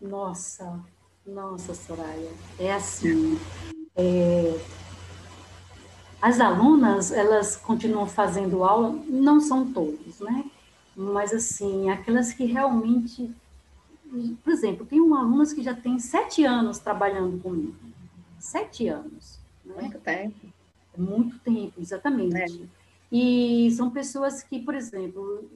Nossa, 0.00 0.82
nossa, 1.26 1.74
Soraya, 1.74 2.30
é 2.58 2.72
assim. 2.72 3.38
É, 3.94 4.54
as 6.20 6.40
alunas, 6.40 7.10
elas 7.10 7.56
continuam 7.56 8.06
fazendo 8.06 8.62
aula, 8.62 8.90
não 9.08 9.40
são 9.40 9.72
todos, 9.72 10.20
né? 10.20 10.44
Mas, 10.94 11.32
assim, 11.32 11.90
aquelas 11.90 12.32
que 12.32 12.44
realmente... 12.44 13.30
Por 14.42 14.52
exemplo, 14.52 14.84
tem 14.84 15.00
uma 15.00 15.20
alunas 15.20 15.52
que 15.52 15.62
já 15.62 15.72
tem 15.74 15.98
sete 15.98 16.44
anos 16.44 16.78
trabalhando 16.78 17.40
comigo. 17.40 17.76
Sete 18.38 18.88
anos. 18.88 19.38
Né? 19.64 19.82
Muito 19.82 19.98
tempo. 19.98 20.46
Muito 20.98 21.38
tempo, 21.38 21.80
exatamente. 21.80 22.62
É. 22.64 22.80
E 23.12 23.70
são 23.70 23.90
pessoas 23.90 24.42
que, 24.42 24.60
por 24.60 24.74
exemplo, 24.74 25.48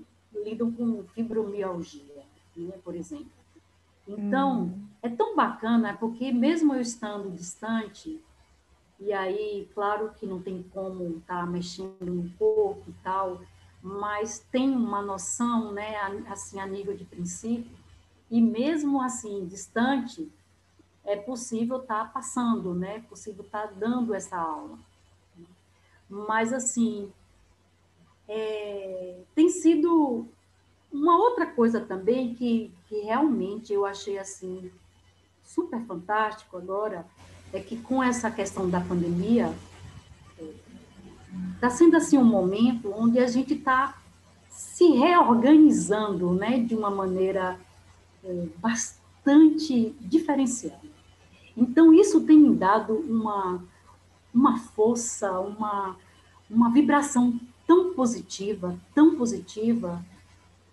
lidam 0.44 0.70
com 0.72 1.05
fibromialgia, 1.14 2.24
né, 2.57 2.74
por 2.85 2.94
exemplo. 2.94 3.27
Então, 4.07 4.62
hum. 4.62 4.79
é 5.03 5.09
tão 5.09 5.35
bacana, 5.35 5.96
porque 5.98 6.33
mesmo 6.33 6.74
eu 6.74 6.81
estando 6.81 7.31
distante, 7.31 8.20
e 9.05 9.12
aí, 9.12 9.69
claro 9.75 10.14
que 10.14 10.27
não 10.27 10.40
tem 10.40 10.62
como 10.73 11.19
estar 11.19 11.40
tá 11.40 11.47
mexendo 11.47 12.07
no 12.07 12.31
corpo 12.38 12.85
e 12.88 12.93
tal, 13.05 13.38
mas 13.83 14.38
tem 14.51 14.71
uma 14.71 15.03
noção, 15.03 15.73
né, 15.73 15.95
assim, 16.27 16.59
a 16.59 16.67
nível 16.67 16.97
de 16.97 17.05
princípio, 17.05 17.71
e 18.31 18.40
mesmo 18.40 19.03
assim, 19.03 19.45
distante, 19.45 20.33
é 21.05 21.17
possível 21.17 21.83
estar 21.83 22.07
tá 22.07 22.11
passando, 22.11 22.75
né, 22.75 22.97
é 22.97 23.01
possível 23.01 23.45
estar 23.45 23.69
tá 23.69 23.75
dando 23.77 24.14
essa 24.14 24.38
aula. 24.38 24.79
Mas, 26.09 26.51
assim, 26.51 27.12
é, 28.27 29.21
tem 29.35 29.51
sido 29.51 30.27
uma 30.90 31.19
outra 31.19 31.47
coisa 31.47 31.79
também 31.79 32.35
que, 32.35 32.73
que 32.88 33.01
realmente 33.01 33.71
eu 33.71 33.85
achei, 33.85 34.17
assim, 34.17 34.73
super 35.43 35.85
fantástico 35.85 36.57
agora, 36.57 37.07
é 37.55 37.61
que 37.61 37.77
com 37.77 38.03
essa 38.03 38.31
questão 38.33 38.69
da 38.69 38.81
pandemia, 38.81 39.55
está 41.55 41.71
sendo 41.71 41.97
assim 41.97 42.19
um 42.19 42.25
momento 42.25 42.93
onde 42.95 43.21
a 43.21 43.29
gente 43.29 43.55
está 43.55 43.97
se 44.51 44.90
reorganizando, 44.90 46.33
né, 46.33 46.59
de 46.59 46.75
uma 46.75 46.90
maneira 46.90 47.59
é, 48.25 48.47
bastante 48.59 49.95
diferenciada. 50.01 50.83
Então 51.57 51.95
isso 51.95 52.21
tem 52.23 52.37
me 52.37 52.55
dado 52.55 52.95
uma 52.95 53.62
uma 54.35 54.59
força, 54.59 55.38
uma 55.38 55.97
uma 56.51 56.73
vibração 56.73 57.38
tão 57.67 57.95
positiva, 57.95 58.77
tão 58.93 59.14
positiva, 59.14 60.05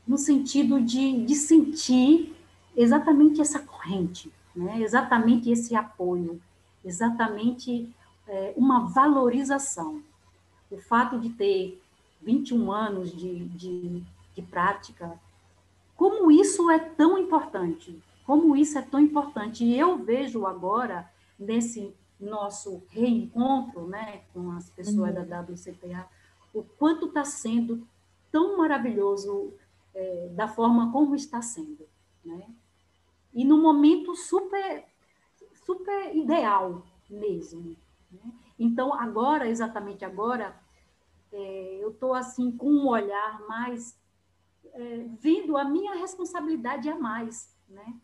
no 0.08 0.18
sentido 0.18 0.82
de, 0.82 1.24
de 1.24 1.36
sentir 1.36 2.36
exatamente 2.76 3.40
essa 3.40 3.60
corrente, 3.60 4.32
né? 4.56 4.82
exatamente 4.82 5.50
esse 5.50 5.76
apoio, 5.76 6.42
exatamente 6.84 7.94
é, 8.28 8.54
uma 8.56 8.88
valorização. 8.88 10.02
O 10.70 10.78
fato 10.78 11.20
de 11.20 11.30
ter 11.30 11.82
21 12.22 12.72
anos 12.72 13.12
de, 13.12 13.46
de, 13.50 14.04
de 14.36 14.42
prática, 14.44 15.20
como 15.96 16.32
isso 16.32 16.70
é 16.70 16.80
tão 16.80 17.18
importante, 17.18 18.02
como 18.26 18.56
isso 18.56 18.78
é 18.78 18.82
tão 18.82 19.00
importante. 19.00 19.64
E 19.64 19.78
eu 19.78 19.98
vejo 19.98 20.46
agora, 20.46 21.10
nesse 21.38 21.94
nosso 22.20 22.84
reencontro 22.90 23.88
né, 23.88 24.22
com 24.34 24.52
as 24.52 24.70
pessoas 24.70 25.16
uhum. 25.16 25.26
da 25.28 25.42
WCPA, 25.42 26.08
o 26.54 26.64
quanto 26.64 27.08
está 27.08 27.24
sendo 27.24 27.86
tão 28.32 28.58
maravilhoso 28.58 29.54
é, 29.94 30.30
da 30.34 30.48
forma 30.48 30.92
como 30.92 31.16
está 31.16 31.42
sendo. 31.42 31.88
Né? 32.24 32.46
E 33.34 33.44
no 33.44 33.62
momento 33.62 34.16
super 34.16 34.86
super 35.64 36.16
ideal 36.16 36.84
mesmo. 37.10 37.76
Né? 38.12 38.32
Então, 38.58 38.94
agora, 38.94 39.48
exatamente 39.48 40.06
agora, 40.06 40.56
é, 41.32 41.78
eu 41.82 41.92
estou 41.92 42.14
assim 42.14 42.52
com 42.52 42.70
um 42.70 42.88
olhar 42.88 43.42
mais 43.48 43.98
é, 44.74 45.06
vendo 45.20 45.58
a 45.58 45.64
minha 45.64 45.96
responsabilidade 45.96 46.90
a 46.90 46.98
mais, 46.98 47.56
né? 47.68 47.96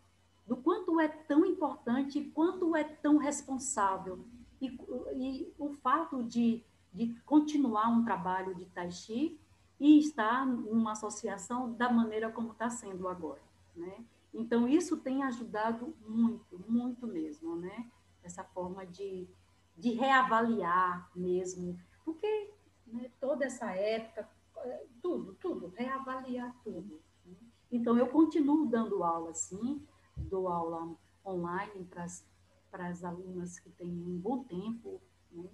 Do 0.46 0.56
quanto 0.56 1.00
é 1.00 1.08
tão 1.08 1.46
importante, 1.46 2.32
quanto 2.34 2.76
é 2.76 2.84
tão 2.84 3.17
responsável. 3.17 4.26
E, 4.62 4.67
e 5.15 5.54
o 5.60 5.74
fato 5.74 6.24
de, 6.24 6.63
de 6.93 7.13
continuar 7.26 7.89
um 7.89 8.04
trabalho 8.04 8.56
de 8.56 8.65
Tai 8.65 8.89
Chi 8.89 9.39
e 9.80 10.00
estar 10.00 10.46
numa 10.46 10.93
associação 10.93 11.74
da 11.74 11.91
maneira 11.91 12.32
como 12.32 12.52
está 12.52 12.70
sendo 12.70 13.08
agora, 13.08 13.41
né? 13.76 14.04
Então, 14.38 14.67
isso 14.67 14.97
tem 14.97 15.23
ajudado 15.23 15.95
muito, 16.08 16.63
muito 16.69 17.08
mesmo, 17.08 17.56
né? 17.56 17.89
Essa 18.21 18.43
forma 18.43 18.86
de, 18.86 19.28
de 19.76 19.89
reavaliar 19.93 21.10
mesmo, 21.15 21.80
porque 22.06 22.54
né, 22.86 23.10
toda 23.19 23.45
essa 23.45 23.71
época, 23.71 24.30
é, 24.58 24.86
tudo, 25.02 25.34
tudo, 25.41 25.73
reavaliar 25.76 26.56
tudo. 26.63 27.02
Né? 27.26 27.36
Então, 27.71 27.97
eu 27.97 28.08
continuo 28.08 28.67
dando 28.67 29.04
aula, 29.04 29.34
sim, 29.34 29.84
dou 30.15 30.47
aula 30.47 30.95
online 31.26 31.84
para 31.86 32.88
as 32.88 33.04
alunas 33.04 33.58
que 33.58 33.71
têm 33.71 33.89
um 33.91 34.19
bom 34.19 34.43
tempo, 34.43 35.02
né? 35.32 35.50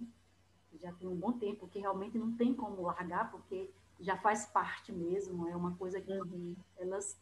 já 0.78 0.92
tem 0.92 1.08
um 1.08 1.16
bom 1.16 1.32
tempo, 1.32 1.66
que 1.68 1.78
realmente 1.78 2.18
não 2.18 2.36
tem 2.36 2.52
como 2.52 2.82
largar, 2.82 3.30
porque 3.30 3.70
já 3.98 4.18
faz 4.18 4.44
parte 4.44 4.92
mesmo, 4.92 5.48
é 5.48 5.56
uma 5.56 5.74
coisa 5.76 6.02
que 6.02 6.12
uhum. 6.12 6.54
elas 6.76 7.18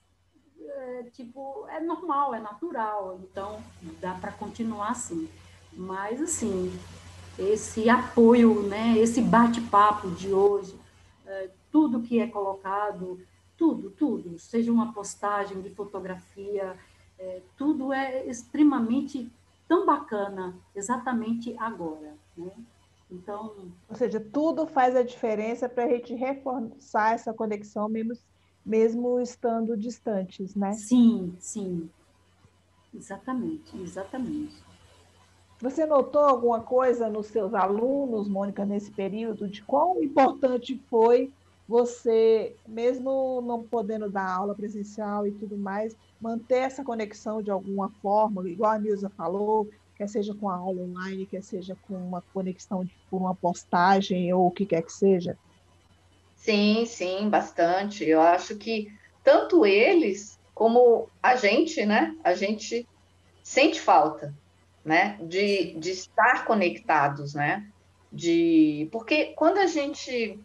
é, 0.69 1.05
tipo, 1.13 1.67
é 1.69 1.81
normal, 1.81 2.35
é 2.35 2.41
natural, 2.41 3.19
então 3.23 3.63
dá 4.01 4.15
para 4.15 4.33
continuar 4.33 4.91
assim. 4.91 5.29
Mas 5.73 6.21
assim, 6.21 6.73
esse 7.39 7.89
apoio, 7.89 8.63
né, 8.63 8.97
esse 8.99 9.21
bate-papo 9.23 10.11
de 10.11 10.33
hoje, 10.33 10.79
é, 11.27 11.51
tudo 11.71 12.03
que 12.03 12.21
é 12.21 12.27
colocado, 12.27 13.21
tudo, 13.57 13.91
tudo, 13.91 14.39
seja 14.39 14.73
uma 14.73 14.93
postagem 14.93 15.61
de 15.61 15.71
fotografia, 15.71 16.77
é, 17.19 17.41
tudo 17.57 17.93
é 17.93 18.27
extremamente 18.27 19.31
tão 19.69 19.87
bacana 19.87 20.55
exatamente 20.75 21.57
agora, 21.59 22.15
né? 22.37 22.51
Então, 23.11 23.55
ou 23.89 23.97
seja, 23.97 24.19
tudo 24.19 24.67
faz 24.67 24.97
a 24.97 25.03
diferença 25.03 25.69
para 25.69 25.85
a 25.85 25.89
gente 25.89 26.15
reforçar 26.15 27.15
essa 27.15 27.33
conexão 27.33 27.89
mesmo 27.89 28.15
mesmo 28.65 29.21
estando 29.21 29.77
distantes, 29.77 30.55
né? 30.55 30.73
Sim, 30.73 31.35
sim. 31.39 31.89
Exatamente, 32.95 33.77
exatamente. 33.81 34.55
Você 35.61 35.87
notou 35.87 36.23
alguma 36.23 36.61
coisa 36.61 37.09
nos 37.09 37.29
seus 37.29 37.55
alunos, 37.55 38.29
Mônica, 38.29 38.65
nesse 38.65 38.91
período, 38.91 39.49
de 39.49 39.63
quão 39.63 40.03
importante 40.03 40.83
foi 40.91 41.33
você, 41.69 42.57
mesmo 42.69 43.41
não 43.47 43.63
podendo 43.63 44.11
dar 44.11 44.29
aula 44.29 44.55
presencial 44.55 45.27
e 45.27 45.33
tudo 45.33 45.57
mais, 45.57 45.97
manter 46.21 46.57
essa 46.57 46.85
conexão 46.85 47.41
de 47.41 47.51
alguma 47.51 47.91
forma, 48.03 48.49
igual 48.49 48.73
a 48.73 48.79
Nilza 48.79 49.09
falou, 49.11 49.69
quer 49.97 50.09
seja 50.09 50.35
com 50.35 50.51
a 50.51 50.57
aula 50.57 50.83
online, 50.83 51.27
quer 51.27 51.43
seja 51.43 51.77
com 51.83 51.95
uma 51.95 52.23
conexão 52.35 52.85
de, 52.85 52.95
por 53.09 53.19
uma 53.19 53.35
postagem 53.35 54.33
ou 54.35 54.49
o 54.49 54.51
que 54.51 54.67
quer 54.67 54.83
que 54.83 54.93
seja? 54.93 55.39
Sim, 56.45 56.85
sim, 56.87 57.31
bastante. 57.31 58.05
Eu 58.05 58.21
acho 58.21 58.59
que 58.59 58.89
tanto 59.23 59.65
eles 59.65 60.41
como 60.55 61.13
a 61.23 61.37
gente, 61.37 61.85
né? 61.87 62.13
A 62.25 62.35
gente 62.35 62.89
sente 63.43 63.81
falta, 63.81 64.37
né? 64.85 65.19
De, 65.25 65.79
de 65.79 65.91
estar 65.93 66.45
conectados, 66.47 67.35
né? 67.35 67.65
De 68.13 68.89
porque 68.93 69.35
quando 69.37 69.59
a 69.59 69.67
gente 69.67 70.45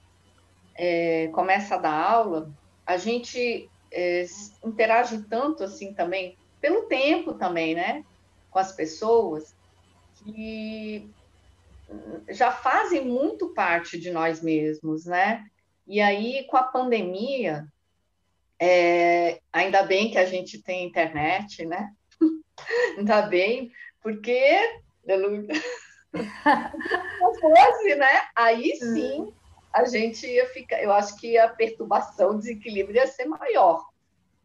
é, 0.93 1.27
começa 1.29 1.75
a 1.75 1.77
dar 1.79 1.93
aula, 1.93 2.53
a 2.85 2.97
gente 2.97 3.71
é, 3.91 4.25
interage 4.63 5.27
tanto 5.27 5.63
assim 5.63 5.93
também 5.93 6.37
pelo 6.61 6.87
tempo 6.87 7.35
também, 7.37 7.75
né? 7.75 8.03
Com 8.49 8.59
as 8.59 8.73
pessoas 8.73 9.55
que 10.15 11.13
já 12.29 12.51
fazem 12.51 13.05
muito 13.05 13.53
parte 13.53 13.99
de 13.99 14.11
nós 14.11 14.41
mesmos, 14.41 15.05
né? 15.05 15.43
E 15.87 16.01
aí, 16.01 16.45
com 16.47 16.57
a 16.57 16.63
pandemia, 16.63 17.65
é, 18.59 19.39
ainda 19.53 19.83
bem 19.83 20.11
que 20.11 20.17
a 20.17 20.25
gente 20.25 20.61
tem 20.61 20.85
internet, 20.85 21.65
né? 21.65 21.93
ainda 22.97 23.21
bem, 23.23 23.71
porque 24.01 24.59
se 25.05 25.11
fosse, 27.39 27.95
né? 27.95 28.21
Aí 28.35 28.75
sim 28.75 29.33
a 29.73 29.85
gente 29.85 30.25
ia 30.25 30.47
ficar, 30.47 30.81
eu 30.81 30.91
acho 30.91 31.15
que 31.17 31.37
a 31.37 31.47
perturbação, 31.47 32.31
o 32.31 32.37
desequilíbrio 32.37 32.95
ia 32.95 33.07
ser 33.07 33.25
maior, 33.25 33.87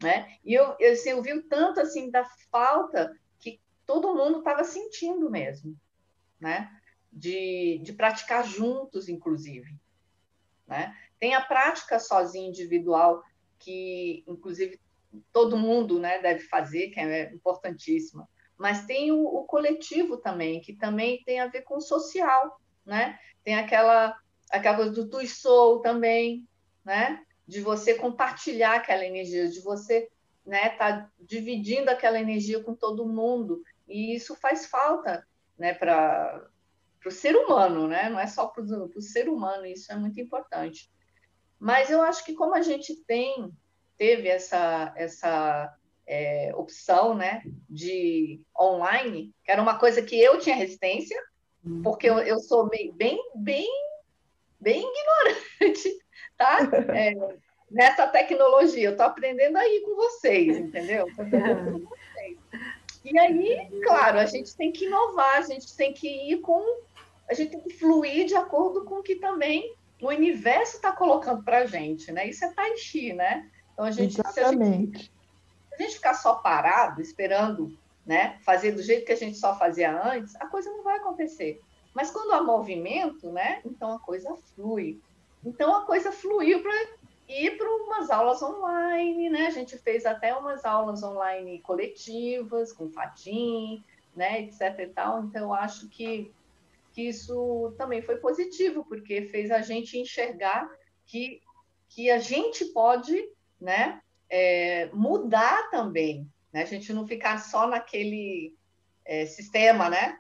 né? 0.03 0.37
E 0.45 0.53
eu, 0.53 0.77
eu, 0.79 0.93
assim, 0.93 1.11
eu 1.11 1.23
vi 1.23 1.41
tanto 1.43 1.81
assim 1.81 2.11
da 2.11 2.25
falta 2.51 3.17
que 3.39 3.61
todo 3.87 4.15
mundo 4.15 4.39
estava 4.39 4.63
sentindo 4.63 5.31
mesmo, 5.31 5.75
né? 6.39 6.71
De, 7.11 7.81
de 7.83 7.93
praticar 7.95 8.47
juntos, 8.47 9.09
inclusive, 9.09 9.75
né? 10.67 10.95
Tem 11.23 11.37
a 11.37 11.41
prática 11.41 12.01
sozinha 12.01 12.49
individual, 12.49 13.23
que 13.57 14.25
inclusive 14.27 14.81
todo 15.33 15.57
mundo 15.57 16.01
né, 16.01 16.21
deve 16.21 16.41
fazer, 16.41 16.89
que 16.89 16.99
é 16.99 17.33
importantíssima. 17.33 18.29
Mas 18.59 18.87
tem 18.87 19.13
o, 19.13 19.23
o 19.23 19.45
coletivo 19.45 20.17
também, 20.17 20.61
que 20.61 20.73
também 20.73 21.23
tem 21.25 21.39
a 21.39 21.47
ver 21.47 21.63
com 21.63 21.77
o 21.77 21.81
social, 21.81 22.61
né? 22.85 23.21
Tem 23.45 23.55
aquela, 23.55 24.19
aquela 24.51 24.75
coisa 24.75 24.91
do 24.91 25.09
tu 25.09 25.25
sou 25.29 25.81
também, 25.81 26.45
né? 26.85 27.23
De 27.47 27.61
você 27.61 27.95
compartilhar 27.95 28.75
aquela 28.75 29.07
energia, 29.07 29.49
de 29.49 29.61
você 29.61 30.09
né, 30.45 30.71
tá 30.71 31.09
dividindo 31.21 31.89
aquela 31.89 32.19
energia 32.19 32.61
com 32.65 32.75
todo 32.75 33.09
mundo. 33.09 33.63
E 33.87 34.13
isso 34.13 34.35
faz 34.35 34.67
falta 34.67 35.25
né, 35.57 35.73
para 35.73 36.49
o 37.07 37.13
ser 37.13 37.37
humano, 37.37 37.87
né? 37.87 38.09
não 38.09 38.19
é 38.19 38.27
só 38.27 38.49
para 38.49 38.65
o 38.65 39.01
ser 39.01 39.29
humano, 39.29 39.65
isso 39.65 39.93
é 39.93 39.95
muito 39.95 40.21
importante. 40.21 40.91
Mas 41.63 41.93
eu 41.93 42.03
acho 42.03 42.25
que 42.25 42.35
como 42.35 42.57
a 42.57 42.61
gente 42.61 42.93
tem, 43.05 43.49
teve 43.97 44.27
essa, 44.29 44.93
essa 44.97 45.73
é, 46.05 46.51
opção 46.57 47.15
né, 47.15 47.41
de 47.71 48.41
online, 48.59 49.33
que 49.45 49.53
era 49.53 49.63
uma 49.63 49.79
coisa 49.79 50.03
que 50.03 50.21
eu 50.21 50.41
tinha 50.41 50.57
resistência, 50.57 51.17
porque 51.85 52.11
eu, 52.11 52.19
eu 52.19 52.41
sou 52.41 52.69
bem, 52.69 52.93
bem, 53.37 53.69
bem 54.61 54.83
ignorante, 54.85 55.89
tá? 56.37 56.59
É, 56.99 57.15
nessa 57.71 58.09
tecnologia, 58.09 58.89
eu 58.89 58.91
estou 58.91 59.07
aprendendo 59.07 59.57
aí 59.57 59.83
com 59.85 59.95
vocês, 59.95 60.59
entendeu? 60.59 61.07
Com 61.15 61.25
vocês. 61.79 62.39
E 63.05 63.17
aí, 63.17 63.69
claro, 63.85 64.19
a 64.19 64.27
gente 64.27 64.57
tem 64.57 64.73
que 64.73 64.87
inovar, 64.87 65.37
a 65.37 65.43
gente 65.43 65.77
tem 65.77 65.93
que 65.93 66.09
ir 66.09 66.41
com, 66.41 66.61
a 67.31 67.35
gente 67.35 67.53
tem 67.53 67.61
que 67.61 67.79
fluir 67.79 68.27
de 68.27 68.35
acordo 68.35 68.85
com 68.85 68.97
o 68.97 69.03
que 69.03 69.15
também 69.15 69.73
o 70.03 70.09
universo 70.09 70.77
está 70.77 70.91
colocando 70.91 71.45
para 71.45 71.59
a 71.59 71.67
gente, 71.67 72.11
né? 72.11 72.29
Isso 72.29 72.45
é 72.45 72.53
tai 72.53 72.77
chi, 72.77 73.13
né? 73.13 73.49
Então, 73.73 73.85
a 73.85 73.91
gente, 73.93 74.21
Exatamente. 74.21 74.35
Se 74.35 74.45
a 74.45 74.99
gente, 74.99 75.13
se 75.69 75.75
a 75.75 75.83
gente 75.83 75.95
ficar 75.95 76.15
só 76.15 76.35
parado, 76.35 77.01
esperando, 77.01 77.79
né? 78.05 78.37
Fazer 78.41 78.73
do 78.73 78.83
jeito 78.83 79.07
que 79.07 79.13
a 79.13 79.17
gente 79.17 79.39
só 79.39 79.57
fazia 79.57 79.97
antes, 79.97 80.35
a 80.37 80.47
coisa 80.49 80.69
não 80.71 80.83
vai 80.83 80.97
acontecer. 80.97 81.61
Mas 81.95 82.11
quando 82.11 82.33
há 82.33 82.43
movimento, 82.43 83.31
né? 83.31 83.61
Então 83.65 83.93
a 83.93 83.99
coisa 84.01 84.35
flui. 84.55 85.01
Então 85.45 85.73
a 85.73 85.83
coisa 85.83 86.11
fluiu 86.11 86.61
para 86.63 86.75
ir 87.29 87.57
para 87.57 87.71
umas 87.71 88.11
aulas 88.11 88.43
online, 88.43 89.31
né? 89.31 89.47
A 89.47 89.51
gente 89.51 89.79
fez 89.79 90.05
até 90.05 90.35
umas 90.35 90.65
aulas 90.65 91.01
online 91.05 91.61
coletivas, 91.61 92.73
com 92.73 92.91
Fatim, 92.91 93.85
né? 94.17 94.43
Etc 94.43 94.61
e 94.81 94.87
tal. 94.89 95.23
Então 95.23 95.43
eu 95.43 95.55
acho 95.55 95.89
que 95.89 96.33
que 96.93 97.09
isso 97.09 97.75
também 97.79 98.03
foi 98.03 98.17
positivo, 98.17 98.85
porque 98.85 99.23
fez 99.27 99.51
a 99.51 99.63
gente 99.63 99.99
enxergar 99.99 100.69
que, 101.07 101.41
que 101.89 102.11
a 102.11 102.19
gente 102.19 102.67
pode 102.67 103.17
né, 103.61 104.01
é, 104.29 104.91
mudar 104.93 105.71
também, 105.71 106.29
né? 106.53 106.63
a 106.63 106.67
gente 106.67 106.93
não 106.93 107.07
ficar 107.07 107.39
só 107.39 107.67
naquele 107.67 108.55
é, 109.05 109.27
sistema, 109.27 109.89
né? 109.89 110.19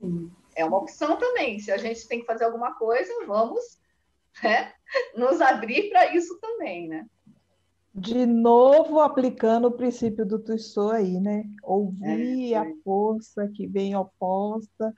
Sim. 0.00 0.30
É 0.54 0.64
uma 0.64 0.78
opção 0.78 1.16
também. 1.16 1.58
Se 1.58 1.70
a 1.70 1.78
gente 1.78 2.06
tem 2.06 2.20
que 2.20 2.26
fazer 2.26 2.44
alguma 2.44 2.74
coisa, 2.74 3.10
vamos 3.26 3.78
né, 4.42 4.72
nos 5.16 5.40
abrir 5.40 5.88
para 5.90 6.14
isso 6.14 6.38
também, 6.40 6.88
né? 6.88 7.06
De 7.94 8.24
novo 8.24 9.00
aplicando 9.00 9.68
o 9.68 9.76
princípio 9.76 10.24
do 10.24 10.38
Tussou 10.38 10.92
aí, 10.92 11.20
né? 11.20 11.44
Ouvir 11.62 12.54
é, 12.54 12.56
a 12.56 12.64
força 12.82 13.46
que 13.48 13.66
vem 13.66 13.94
oposta 13.94 14.94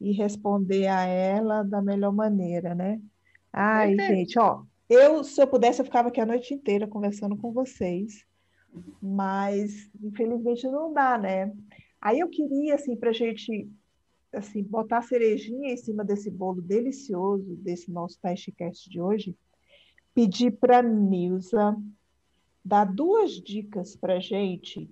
e 0.00 0.12
responder 0.12 0.86
a 0.86 1.04
ela 1.04 1.62
da 1.62 1.82
melhor 1.82 2.12
maneira, 2.12 2.74
né? 2.74 3.00
Ai, 3.52 3.96
gente, 3.96 4.38
ó, 4.38 4.62
eu, 4.88 5.24
se 5.24 5.40
eu 5.40 5.46
pudesse, 5.46 5.80
eu 5.80 5.84
ficava 5.84 6.08
aqui 6.08 6.20
a 6.20 6.26
noite 6.26 6.54
inteira 6.54 6.86
conversando 6.86 7.36
com 7.36 7.52
vocês, 7.52 8.24
mas 9.02 9.90
infelizmente 10.02 10.66
não 10.68 10.92
dá, 10.92 11.18
né? 11.18 11.52
Aí 12.00 12.20
eu 12.20 12.28
queria, 12.28 12.76
assim, 12.76 12.96
para 12.96 13.10
a 13.10 13.12
gente 13.12 13.68
assim, 14.32 14.62
botar 14.62 14.98
a 14.98 15.02
cerejinha 15.02 15.72
em 15.72 15.76
cima 15.76 16.04
desse 16.04 16.30
bolo 16.30 16.60
delicioso, 16.60 17.56
desse 17.56 17.90
nosso 17.90 18.20
TaichiCast 18.20 18.88
de 18.88 19.00
hoje, 19.00 19.36
pedir 20.14 20.52
para 20.52 20.78
a 20.78 20.82
Nilza 20.82 21.76
dar 22.64 22.84
duas 22.84 23.32
dicas 23.32 23.96
para 23.96 24.20
gente 24.20 24.90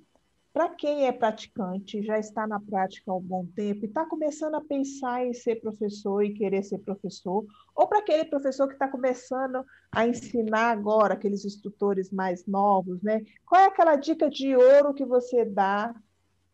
para 0.57 0.71
quem 0.71 1.07
é 1.07 1.13
praticante, 1.13 2.03
já 2.03 2.19
está 2.19 2.47
na 2.47 2.59
prática 2.59 3.13
há 3.13 3.15
um 3.15 3.21
bom 3.21 3.45
tempo 3.55 3.85
e 3.85 3.89
está 3.89 4.07
começando 4.07 4.55
a 4.55 4.61
pensar 4.63 5.23
em 5.27 5.35
ser 5.35 5.57
professor 5.57 6.25
e 6.25 6.33
querer 6.33 6.63
ser 6.63 6.79
professor, 6.79 7.45
ou 7.75 7.87
para 7.87 7.99
aquele 7.99 8.25
professor 8.25 8.67
que 8.67 8.73
está 8.73 8.89
começando 8.89 9.63
a 9.93 10.09
ensinar 10.09 10.71
agora, 10.71 11.13
aqueles 11.13 11.45
instrutores 11.45 12.11
mais 12.11 12.47
novos, 12.47 13.03
né? 13.03 13.23
Qual 13.45 13.61
é 13.61 13.67
aquela 13.67 13.97
dica 13.97 14.31
de 14.31 14.57
ouro 14.57 14.95
que 14.95 15.05
você 15.05 15.45
dá 15.45 15.95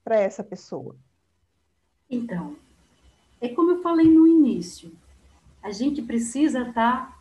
para 0.02 0.18
essa 0.18 0.42
pessoa? 0.42 0.96
Então, 2.10 2.56
é 3.40 3.50
como 3.50 3.70
eu 3.70 3.82
falei 3.82 4.10
no 4.10 4.26
início, 4.26 4.90
a 5.62 5.70
gente 5.70 6.02
precisa 6.02 6.62
estar 6.62 7.06
tá 7.06 7.18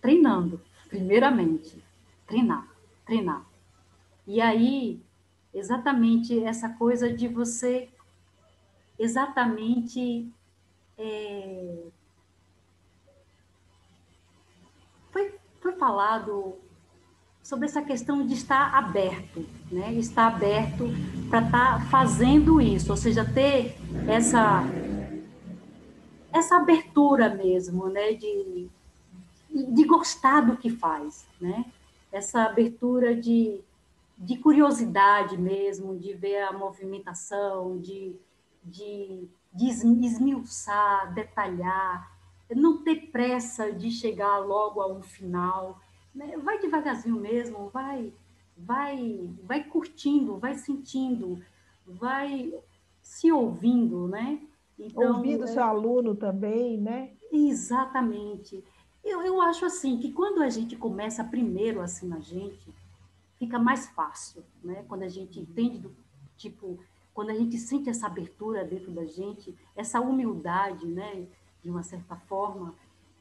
treinando, 0.00 0.60
primeiramente, 0.88 1.80
treinar, 2.26 2.66
treinar. 3.06 3.46
E 4.26 4.40
aí 4.40 5.00
exatamente 5.52 6.42
essa 6.44 6.68
coisa 6.68 7.12
de 7.12 7.26
você 7.28 7.88
exatamente 8.98 10.30
é, 10.98 11.84
foi, 15.10 15.34
foi 15.60 15.72
falado 15.72 16.56
sobre 17.42 17.64
essa 17.64 17.82
questão 17.82 18.24
de 18.26 18.34
estar 18.34 18.74
aberto, 18.74 19.44
né? 19.72 19.92
Estar 19.94 20.28
aberto 20.28 20.84
para 21.28 21.44
estar 21.44 21.80
tá 21.80 21.86
fazendo 21.86 22.60
isso, 22.60 22.90
ou 22.90 22.96
seja, 22.96 23.24
ter 23.24 23.76
essa 24.06 24.62
essa 26.32 26.56
abertura 26.58 27.34
mesmo, 27.34 27.88
né? 27.88 28.12
De, 28.12 28.68
de 29.50 29.84
gostar 29.84 30.42
do 30.42 30.56
que 30.56 30.70
faz, 30.70 31.26
né? 31.40 31.64
Essa 32.12 32.44
abertura 32.44 33.16
de 33.16 33.60
de 34.20 34.36
curiosidade 34.36 35.38
mesmo, 35.38 35.98
de 35.98 36.12
ver 36.12 36.42
a 36.42 36.52
movimentação, 36.52 37.78
de, 37.78 38.14
de, 38.62 39.26
de 39.50 39.66
esmiuçar, 39.66 41.14
detalhar, 41.14 42.14
não 42.54 42.84
ter 42.84 43.10
pressa 43.10 43.72
de 43.72 43.90
chegar 43.90 44.36
logo 44.38 44.82
a 44.82 44.92
um 44.92 45.00
final. 45.00 45.80
Né? 46.14 46.36
Vai 46.36 46.58
devagarzinho 46.58 47.16
mesmo, 47.16 47.70
vai, 47.70 48.12
vai, 48.54 49.26
vai 49.42 49.64
curtindo, 49.64 50.36
vai 50.36 50.54
sentindo, 50.54 51.42
vai 51.86 52.52
se 53.02 53.32
ouvindo, 53.32 54.06
né? 54.06 54.38
Então, 54.78 55.16
ouvindo 55.16 55.44
é... 55.44 55.46
seu 55.46 55.62
aluno 55.62 56.14
também, 56.14 56.76
né? 56.76 57.12
Exatamente. 57.32 58.62
Eu, 59.02 59.22
eu 59.22 59.40
acho 59.40 59.64
assim 59.64 59.98
que 59.98 60.12
quando 60.12 60.42
a 60.42 60.50
gente 60.50 60.76
começa 60.76 61.24
primeiro 61.24 61.80
assim 61.80 62.06
na 62.06 62.20
gente, 62.20 62.68
fica 63.40 63.58
mais 63.58 63.88
fácil, 63.88 64.44
né? 64.62 64.84
Quando 64.86 65.02
a 65.02 65.08
gente 65.08 65.40
entende 65.40 65.78
do 65.78 65.96
tipo, 66.36 66.78
quando 67.14 67.30
a 67.30 67.34
gente 67.34 67.56
sente 67.56 67.88
essa 67.88 68.06
abertura 68.06 68.62
dentro 68.64 68.92
da 68.92 69.06
gente, 69.06 69.56
essa 69.74 69.98
humildade, 69.98 70.86
né? 70.86 71.26
De 71.62 71.70
uma 71.70 71.82
certa 71.82 72.16
forma, 72.16 72.74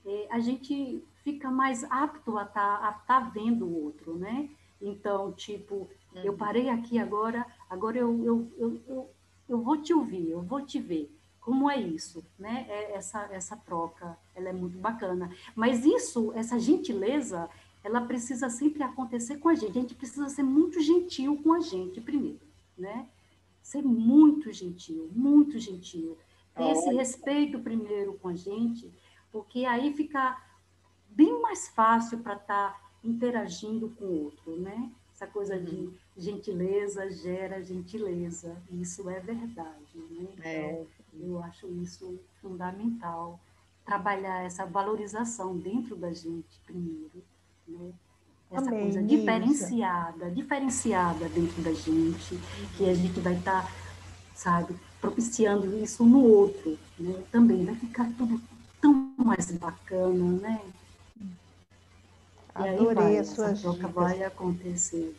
é, 0.06 0.28
a 0.30 0.40
gente 0.40 1.02
fica 1.24 1.50
mais 1.50 1.86
apto 1.86 2.38
a 2.38 2.44
estar 2.44 2.80
tá, 2.80 2.92
tá 3.08 3.20
vendo 3.22 3.66
o 3.66 3.84
outro, 3.86 4.18
né? 4.18 4.50
Então, 4.82 5.32
tipo, 5.32 5.90
eu 6.16 6.34
uhum. 6.34 6.38
parei 6.38 6.70
aqui 6.70 7.00
agora, 7.00 7.46
agora 7.70 7.98
eu, 7.98 8.24
eu, 8.24 8.52
eu, 8.58 8.82
eu, 8.88 9.10
eu 9.48 9.62
vou 9.62 9.82
te 9.82 9.94
ouvir, 9.94 10.30
eu 10.30 10.42
vou 10.42 10.62
te 10.62 10.80
ver. 10.80 11.16
Como 11.40 11.70
é 11.72 11.80
isso, 11.80 12.26
né? 12.38 12.66
É 12.70 12.96
essa, 12.96 13.24
essa 13.32 13.56
troca, 13.56 14.18
ela 14.36 14.50
é 14.50 14.54
muito 14.54 14.78
bacana. 14.78 15.34
Mas 15.56 15.86
isso, 15.86 16.34
essa 16.36 16.60
gentileza, 16.60 17.50
ela 17.84 18.02
precisa 18.02 18.50
sempre 18.50 18.84
acontecer 18.84 19.38
com 19.38 19.50
a 19.50 19.56
gente. 19.56 19.78
A 19.78 19.82
gente 19.82 19.96
precisa 19.96 20.28
ser 20.30 20.44
muito 20.44 20.82
gentil 20.82 21.42
com 21.42 21.54
a 21.54 21.60
gente 21.60 22.02
primeiro, 22.02 22.42
né? 22.78 23.08
Ser 23.62 23.84
muito 23.84 24.52
gentil, 24.52 25.10
muito 25.14 25.58
gentil. 25.60 26.18
Ter 26.56 26.72
esse 26.72 26.94
respeito 26.94 27.60
primeiro 27.60 28.14
com 28.16 28.28
a 28.28 28.36
gente, 28.36 28.92
porque 29.32 29.66
aí 29.66 29.94
fica 29.94 30.42
bem 31.10 31.42
mais 31.42 31.70
fácil 31.70 32.20
para 32.20 32.34
estar 32.34 32.74
tá 32.74 32.90
interagindo 33.04 33.90
com 33.92 34.06
o 34.06 34.24
outro, 34.26 34.60
né? 34.60 34.92
Essa 35.14 35.28
coisa 35.28 35.60
de 35.60 35.76
uhum. 35.76 35.94
gentileza 36.18 37.10
gera 37.12 37.64
gentileza, 37.64 38.62
isso 38.72 39.10
é 39.10 39.20
verdade, 39.20 39.98
né? 40.12 40.28
É. 40.42 40.72
Então, 40.72 40.88
eu 41.22 41.44
acho 41.44 41.68
isso 41.82 42.20
fundamental, 42.42 43.40
trabalhar 43.86 44.44
essa 44.44 44.66
valorização 44.66 45.58
dentro 45.58 45.96
da 45.96 46.12
gente 46.12 46.60
primeiro 46.66 47.24
né? 47.70 47.92
Essa 48.52 48.70
Amém, 48.70 48.82
coisa 48.82 49.04
diferenciada, 49.04 50.32
diferenciada 50.32 51.30
dentro 51.30 51.62
da 51.62 51.72
gente, 51.72 52.40
que 52.76 52.90
a 52.90 52.94
gente 52.96 53.20
vai 53.20 53.36
estar, 53.36 53.64
tá, 53.64 53.72
sabe, 54.34 54.76
propiciando 55.00 55.78
isso 55.78 56.04
no 56.04 56.24
outro, 56.24 56.78
né? 56.98 57.22
Também 57.32 57.64
vai 57.64 57.76
ficar 57.76 58.10
tudo 58.18 58.42
tão 58.82 59.14
mais 59.18 59.52
bacana, 59.52 60.40
né? 60.42 60.62
Adorei 62.56 62.86
e 62.86 62.90
aí 62.90 62.96
vai, 62.96 63.18
as 63.18 63.28
suas 63.30 63.62
troca 63.62 63.78
dicas. 63.78 63.94
vai 63.94 64.24
acontecer. 64.24 65.16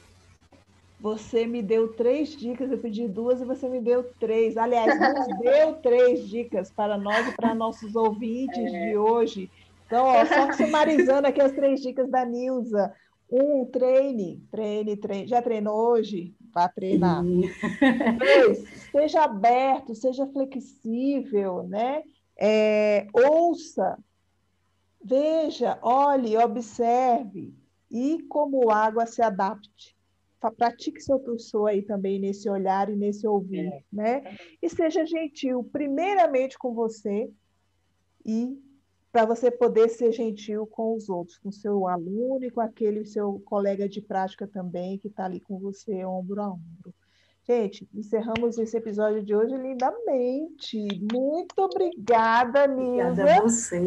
Você 1.00 1.46
me 1.46 1.62
deu 1.62 1.88
três 1.94 2.36
dicas, 2.36 2.70
eu 2.70 2.76
pedi 2.76 3.08
duas 3.08 3.40
e 3.40 3.44
você 3.44 3.68
me 3.68 3.80
deu 3.80 4.04
três. 4.18 4.56
Aliás, 4.58 4.86
nos 5.00 5.38
deu 5.38 5.74
três 5.76 6.28
dicas 6.28 6.70
para 6.70 6.98
nós 6.98 7.28
e 7.28 7.32
para 7.32 7.54
nossos 7.54 7.96
ouvintes 7.96 8.58
é. 8.58 8.90
de 8.90 8.96
hoje. 8.96 9.50
Então, 9.90 10.06
ó, 10.06 10.24
só 10.24 10.52
sumarizando 10.52 11.26
aqui 11.26 11.40
as 11.40 11.50
três 11.50 11.80
dicas 11.80 12.08
da 12.08 12.24
Nilza. 12.24 12.94
Um, 13.28 13.64
treine, 13.66 14.40
treine, 14.48 14.96
treine. 14.96 15.26
Já 15.26 15.42
treinou 15.42 15.76
hoje? 15.76 16.32
Vá 16.54 16.68
treinar. 16.68 17.24
Dois, 17.24 18.68
seja 18.92 19.24
aberto, 19.24 19.92
seja 19.96 20.28
flexível, 20.28 21.64
né? 21.64 22.04
É, 22.38 23.08
ouça, 23.12 23.98
veja, 25.04 25.76
olhe, 25.82 26.36
observe 26.36 27.52
e 27.90 28.22
como 28.28 28.70
água 28.70 29.06
se 29.06 29.20
adapte. 29.20 29.96
Pratique 30.56 31.00
seu 31.00 31.18
tussô 31.18 31.66
aí 31.66 31.82
também 31.82 32.20
nesse 32.20 32.48
olhar 32.48 32.88
e 32.88 32.94
nesse 32.94 33.26
ouvir, 33.26 33.66
é. 33.66 33.82
né? 33.92 34.36
E 34.62 34.68
seja 34.68 35.04
gentil, 35.04 35.68
primeiramente 35.72 36.56
com 36.56 36.72
você 36.74 37.28
e 38.24 38.56
para 39.12 39.24
você 39.24 39.50
poder 39.50 39.88
ser 39.88 40.12
gentil 40.12 40.66
com 40.66 40.94
os 40.94 41.08
outros, 41.08 41.38
com 41.38 41.50
seu 41.50 41.88
aluno 41.88 42.44
e 42.44 42.50
com 42.50 42.60
aquele 42.60 43.04
seu 43.04 43.40
colega 43.44 43.88
de 43.88 44.00
prática 44.00 44.46
também, 44.46 44.98
que 44.98 45.08
está 45.08 45.24
ali 45.24 45.40
com 45.40 45.58
você 45.58 46.04
ombro 46.04 46.40
a 46.40 46.48
ombro. 46.48 46.94
Gente, 47.46 47.88
encerramos 47.92 48.58
esse 48.58 48.76
episódio 48.76 49.24
de 49.24 49.34
hoje 49.34 49.56
lindamente. 49.56 50.86
Muito 51.12 51.58
obrigada, 51.58 52.66
Nilza, 52.68 53.24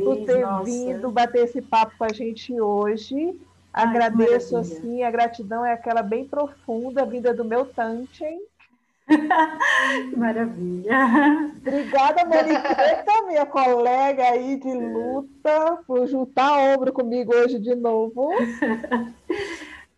por 0.03 0.25
ter 0.25 0.41
Nossa. 0.41 0.65
vindo 0.65 1.09
bater 1.09 1.45
esse 1.45 1.61
papo 1.61 1.97
com 1.97 2.03
a 2.03 2.11
gente 2.11 2.59
hoje. 2.59 3.15
Ai, 3.71 3.87
Agradeço, 3.87 4.57
assim, 4.57 5.03
a 5.03 5.09
gratidão 5.09 5.65
é 5.65 5.71
aquela 5.71 6.03
bem 6.03 6.27
profunda, 6.27 7.05
vinda 7.05 7.33
do 7.33 7.45
meu 7.45 7.65
Tanchen, 7.65 8.39
Maravilha. 10.17 11.51
Obrigada, 11.57 12.25
Moniqueta, 12.25 13.25
minha 13.27 13.45
colega 13.45 14.23
aí 14.23 14.57
de 14.57 14.73
luta, 14.73 15.79
por 15.85 16.07
juntar 16.07 16.57
ombro 16.73 16.93
comigo 16.93 17.33
hoje 17.35 17.59
de 17.59 17.75
novo. 17.75 18.31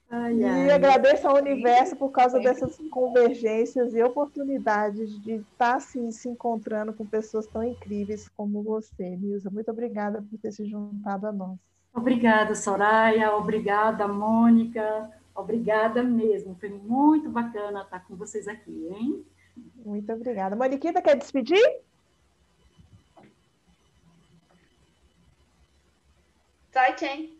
Ai, 0.09 0.35
e 0.35 0.45
ai. 0.45 0.71
agradeço 0.71 1.27
ao 1.27 1.37
universo 1.37 1.95
por 1.95 2.09
causa 2.09 2.39
dessas 2.39 2.77
convergências 2.89 3.93
e 3.93 4.01
oportunidades 4.01 5.19
de 5.21 5.33
estar 5.33 5.75
assim, 5.75 6.11
se 6.11 6.29
encontrando 6.29 6.93
com 6.93 7.05
pessoas 7.05 7.47
tão 7.47 7.63
incríveis 7.63 8.29
como 8.29 8.63
você, 8.63 9.17
Nilza. 9.17 9.49
Muito 9.49 9.69
obrigada 9.71 10.21
por 10.21 10.39
ter 10.39 10.51
se 10.51 10.65
juntado 10.65 11.27
a 11.27 11.31
nós. 11.31 11.57
Obrigada, 11.93 12.55
Soraya. 12.55 13.35
Obrigada, 13.35 14.07
Mônica. 14.07 15.09
Obrigada 15.35 16.01
mesmo, 16.01 16.55
foi 16.55 16.69
muito 16.69 17.29
bacana 17.29 17.81
estar 17.81 17.99
com 18.07 18.15
vocês 18.15 18.47
aqui, 18.47 18.87
hein? 18.89 19.25
Muito 19.85 20.11
obrigada. 20.13 20.55
Moniquita, 20.55 21.01
quer 21.01 21.17
despedir? 21.17 21.61
Sai, 26.71 26.97
Chen. 26.97 27.37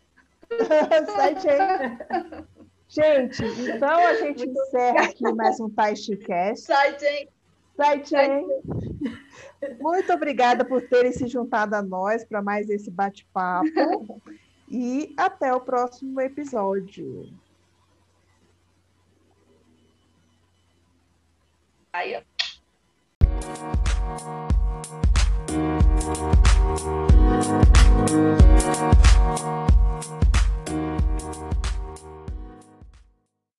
Sai, 1.16 1.40
Chen. 1.40 2.46
Gente, 2.88 3.42
então 3.44 4.06
a 4.06 4.14
gente 4.14 4.46
muito 4.46 4.60
encerra 4.62 5.04
aqui 5.04 5.32
mais 5.34 5.58
um 5.60 5.68
TaichiCast. 5.68 6.64
Sai, 6.66 6.98
Chen. 6.98 7.28
Sai, 7.76 8.04
Chen. 8.04 8.46
Muito 9.80 10.12
obrigada 10.12 10.64
por 10.64 10.80
terem 10.88 11.12
se 11.12 11.26
juntado 11.26 11.74
a 11.74 11.82
nós 11.82 12.24
para 12.24 12.40
mais 12.42 12.68
esse 12.70 12.90
bate-papo. 12.90 13.66
E 14.68 15.14
até 15.16 15.54
o 15.54 15.60
próximo 15.60 16.20
episódio. 16.20 17.32
Aí, 21.96 22.14
ó. 22.14 22.20